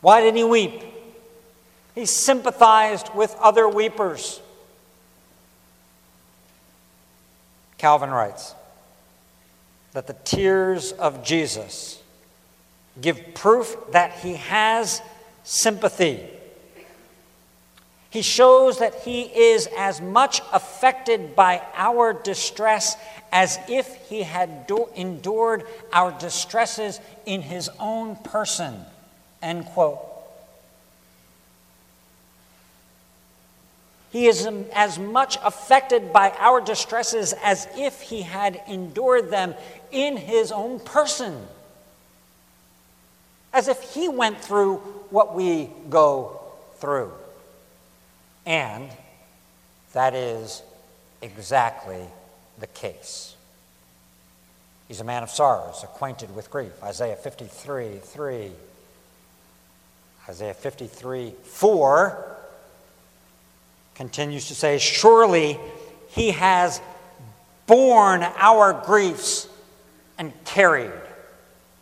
Why 0.00 0.22
did 0.22 0.34
he 0.34 0.44
weep? 0.44 0.82
He 1.94 2.06
sympathized 2.06 3.14
with 3.14 3.34
other 3.40 3.68
weepers. 3.68 4.40
Calvin 7.78 8.10
writes 8.10 8.54
that 9.92 10.06
the 10.06 10.16
tears 10.24 10.92
of 10.92 11.24
Jesus 11.24 12.02
give 13.00 13.34
proof 13.34 13.76
that 13.92 14.12
he 14.18 14.34
has 14.34 15.02
sympathy. 15.44 16.28
He 18.10 18.22
shows 18.22 18.78
that 18.78 18.96
he 19.02 19.22
is 19.22 19.68
as 19.78 20.00
much 20.00 20.42
affected 20.52 21.36
by 21.36 21.62
our 21.74 22.12
distress 22.12 22.96
as 23.32 23.58
if 23.68 23.94
he 24.08 24.24
had 24.24 24.66
do- 24.66 24.88
endured 24.96 25.64
our 25.92 26.10
distresses 26.12 27.00
in 27.24 27.40
his 27.42 27.70
own 27.78 28.16
person. 28.16 28.84
End 29.42 29.64
quote. 29.66 30.06
He 34.10 34.26
is 34.26 34.46
as 34.74 34.98
much 34.98 35.38
affected 35.42 36.12
by 36.12 36.30
our 36.38 36.60
distresses 36.60 37.32
as 37.44 37.68
if 37.76 38.00
he 38.00 38.22
had 38.22 38.60
endured 38.66 39.30
them 39.30 39.54
in 39.92 40.16
his 40.16 40.50
own 40.50 40.80
person. 40.80 41.46
As 43.52 43.68
if 43.68 43.94
he 43.94 44.08
went 44.08 44.40
through 44.40 44.76
what 45.10 45.34
we 45.34 45.70
go 45.88 46.40
through. 46.78 47.12
And 48.46 48.90
that 49.92 50.14
is 50.14 50.62
exactly 51.22 52.02
the 52.58 52.66
case. 52.66 53.36
He's 54.88 55.00
a 55.00 55.04
man 55.04 55.22
of 55.22 55.30
sorrows, 55.30 55.84
acquainted 55.84 56.34
with 56.34 56.50
grief. 56.50 56.72
Isaiah 56.82 57.14
53 57.14 57.98
3. 58.02 58.50
Isaiah 60.30 60.54
53 60.54 61.34
4 61.42 62.36
continues 63.96 64.46
to 64.46 64.54
say, 64.54 64.78
Surely 64.78 65.58
he 66.10 66.30
has 66.30 66.80
borne 67.66 68.22
our 68.36 68.72
griefs 68.86 69.48
and 70.18 70.32
carried 70.44 70.92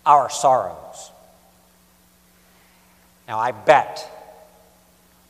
our 0.06 0.30
sorrows. 0.30 1.10
Now, 3.28 3.38
I 3.38 3.52
bet 3.52 4.10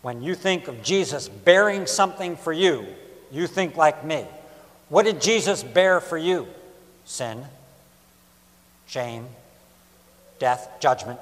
when 0.03 0.23
you 0.23 0.37
think 0.37 0.69
of 0.69 0.85
Jesus 0.85 1.29
bearing 1.29 1.87
something 1.87 2.37
for 2.37 2.53
you, 2.53 2.87
you 3.33 3.49
think 3.49 3.77
like 3.77 4.05
me. 4.05 4.25
What 4.91 5.07
did 5.07 5.21
Jesus 5.21 5.65
bear 5.65 6.01
for 6.01 6.17
you? 6.17 6.47
Sin, 7.05 7.45
shame, 8.87 9.27
death, 10.39 10.71
judgment. 10.79 11.19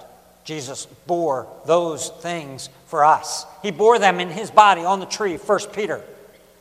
Jesus 0.46 0.86
bore 1.08 1.48
those 1.66 2.08
things 2.08 2.70
for 2.86 3.04
us. 3.04 3.44
He 3.62 3.72
bore 3.72 3.98
them 3.98 4.20
in 4.20 4.30
his 4.30 4.48
body 4.48 4.84
on 4.84 5.00
the 5.00 5.06
tree, 5.06 5.36
1 5.36 5.58
Peter. 5.72 6.02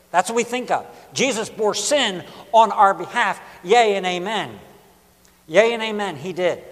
That's 0.09 0.27
what 0.29 0.35
we 0.35 0.43
think 0.43 0.71
of. 0.71 0.87
Jesus 1.13 1.49
bore 1.49 1.75
sin 1.75 2.23
on 2.51 2.71
our 2.71 2.95
behalf. 2.95 3.39
Yea 3.63 3.95
and 3.95 4.05
amen. 4.05 4.59
Yea 5.47 5.71
and 5.73 5.83
amen, 5.83 6.15
he 6.15 6.33
did. 6.33 6.63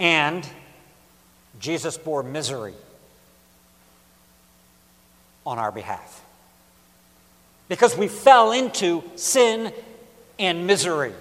And 0.00 0.46
Jesus 1.60 1.96
bore 1.96 2.24
misery 2.24 2.74
on 5.46 5.60
our 5.60 5.70
behalf. 5.70 6.24
Because 7.68 7.96
we 7.96 8.08
fell 8.08 8.50
into 8.50 9.04
sin 9.14 9.72
and 10.40 10.66
misery. 10.66 11.12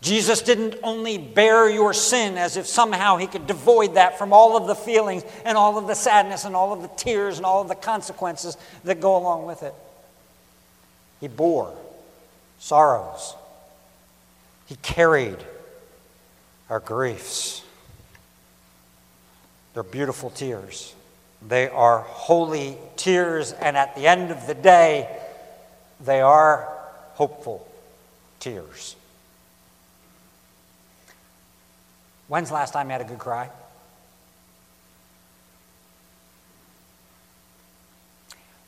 Jesus 0.00 0.42
didn't 0.42 0.76
only 0.82 1.18
bear 1.18 1.68
your 1.68 1.92
sin 1.92 2.38
as 2.38 2.56
if 2.56 2.66
somehow 2.66 3.16
he 3.16 3.26
could 3.26 3.46
devoid 3.46 3.94
that 3.94 4.16
from 4.16 4.32
all 4.32 4.56
of 4.56 4.68
the 4.68 4.74
feelings 4.74 5.24
and 5.44 5.58
all 5.58 5.76
of 5.76 5.88
the 5.88 5.94
sadness 5.94 6.44
and 6.44 6.54
all 6.54 6.72
of 6.72 6.82
the 6.82 6.88
tears 6.96 7.36
and 7.36 7.44
all 7.44 7.62
of 7.62 7.68
the 7.68 7.74
consequences 7.74 8.56
that 8.84 9.00
go 9.00 9.16
along 9.16 9.44
with 9.44 9.62
it. 9.62 9.74
He 11.20 11.26
bore 11.26 11.76
sorrows, 12.60 13.34
he 14.66 14.76
carried 14.76 15.38
our 16.70 16.80
griefs. 16.80 17.62
They're 19.74 19.82
beautiful 19.82 20.30
tears. 20.30 20.94
They 21.46 21.68
are 21.68 22.00
holy 22.00 22.76
tears, 22.96 23.52
and 23.52 23.76
at 23.76 23.94
the 23.94 24.08
end 24.08 24.32
of 24.32 24.46
the 24.48 24.54
day, 24.54 25.08
they 26.00 26.20
are 26.20 26.68
hopeful 27.14 27.66
tears. 28.40 28.96
When's 32.28 32.48
the 32.48 32.54
last 32.54 32.72
time 32.72 32.88
you 32.88 32.92
had 32.92 33.00
a 33.00 33.04
good 33.04 33.18
cry? 33.18 33.50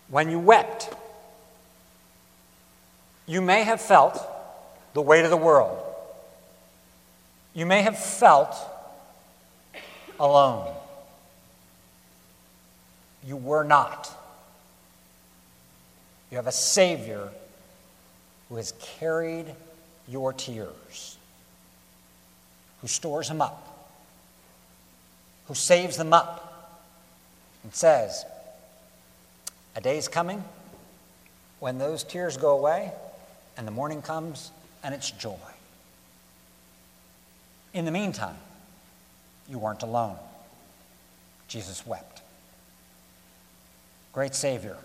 When 0.08 0.30
you 0.30 0.40
wept, 0.40 0.92
you 3.26 3.40
may 3.40 3.62
have 3.62 3.80
felt 3.80 4.18
the 4.92 5.00
weight 5.00 5.24
of 5.24 5.30
the 5.30 5.36
world. 5.36 5.78
You 7.54 7.64
may 7.64 7.82
have 7.82 7.98
felt 7.98 8.56
alone. 10.18 10.74
You 13.24 13.36
were 13.36 13.62
not. 13.62 14.10
You 16.30 16.36
have 16.36 16.46
a 16.46 16.52
Savior 16.52 17.28
who 18.48 18.56
has 18.56 18.72
carried 18.98 19.46
your 20.08 20.32
tears, 20.32 21.16
who 22.80 22.88
stores 22.88 23.28
them 23.28 23.40
up, 23.40 23.96
who 25.46 25.54
saves 25.54 25.96
them 25.96 26.12
up, 26.12 26.50
and 27.62 27.74
says, 27.74 28.24
A 29.76 29.80
day 29.80 29.98
is 29.98 30.08
coming 30.08 30.42
when 31.58 31.78
those 31.78 32.04
tears 32.04 32.36
go 32.36 32.50
away 32.50 32.92
and 33.56 33.66
the 33.66 33.72
morning 33.72 34.02
comes 34.02 34.50
and 34.82 34.94
it's 34.94 35.10
joy. 35.10 35.36
In 37.72 37.84
the 37.84 37.90
meantime, 37.90 38.36
you 39.48 39.58
weren't 39.58 39.82
alone. 39.82 40.16
Jesus 41.46 41.86
wept. 41.86 42.22
Great 44.12 44.34
Savior, 44.34 44.76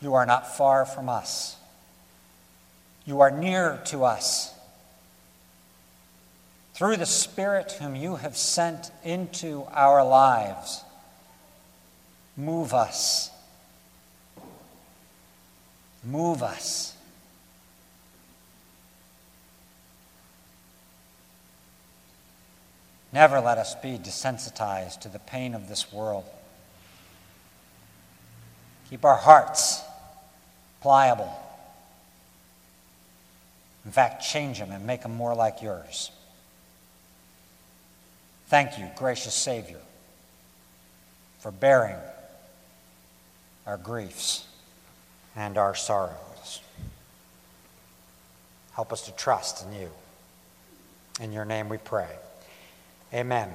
you 0.00 0.14
are 0.14 0.26
not 0.26 0.56
far 0.56 0.84
from 0.84 1.08
us. 1.08 1.56
You 3.04 3.20
are 3.20 3.30
near 3.30 3.80
to 3.86 4.04
us. 4.04 4.54
Through 6.78 6.98
the 6.98 7.06
Spirit 7.06 7.72
whom 7.72 7.96
you 7.96 8.14
have 8.14 8.36
sent 8.36 8.92
into 9.02 9.66
our 9.72 10.04
lives, 10.06 10.84
move 12.36 12.72
us. 12.72 13.32
Move 16.04 16.40
us. 16.40 16.94
Never 23.12 23.40
let 23.40 23.58
us 23.58 23.74
be 23.74 23.98
desensitized 23.98 25.00
to 25.00 25.08
the 25.08 25.18
pain 25.18 25.56
of 25.56 25.68
this 25.68 25.92
world. 25.92 26.26
Keep 28.88 29.04
our 29.04 29.16
hearts 29.16 29.82
pliable. 30.80 31.42
In 33.84 33.90
fact, 33.90 34.22
change 34.22 34.60
them 34.60 34.70
and 34.70 34.86
make 34.86 35.02
them 35.02 35.16
more 35.16 35.34
like 35.34 35.60
yours. 35.60 36.12
Thank 38.48 38.78
you, 38.78 38.88
gracious 38.96 39.34
Savior, 39.34 39.80
for 41.40 41.50
bearing 41.50 41.98
our 43.66 43.76
griefs 43.76 44.46
and 45.36 45.58
our 45.58 45.74
sorrows. 45.74 46.62
Help 48.72 48.90
us 48.90 49.02
to 49.02 49.12
trust 49.12 49.66
in 49.66 49.74
you. 49.74 49.90
In 51.20 51.32
your 51.32 51.44
name 51.44 51.68
we 51.68 51.76
pray. 51.76 52.08
Amen. 53.12 53.50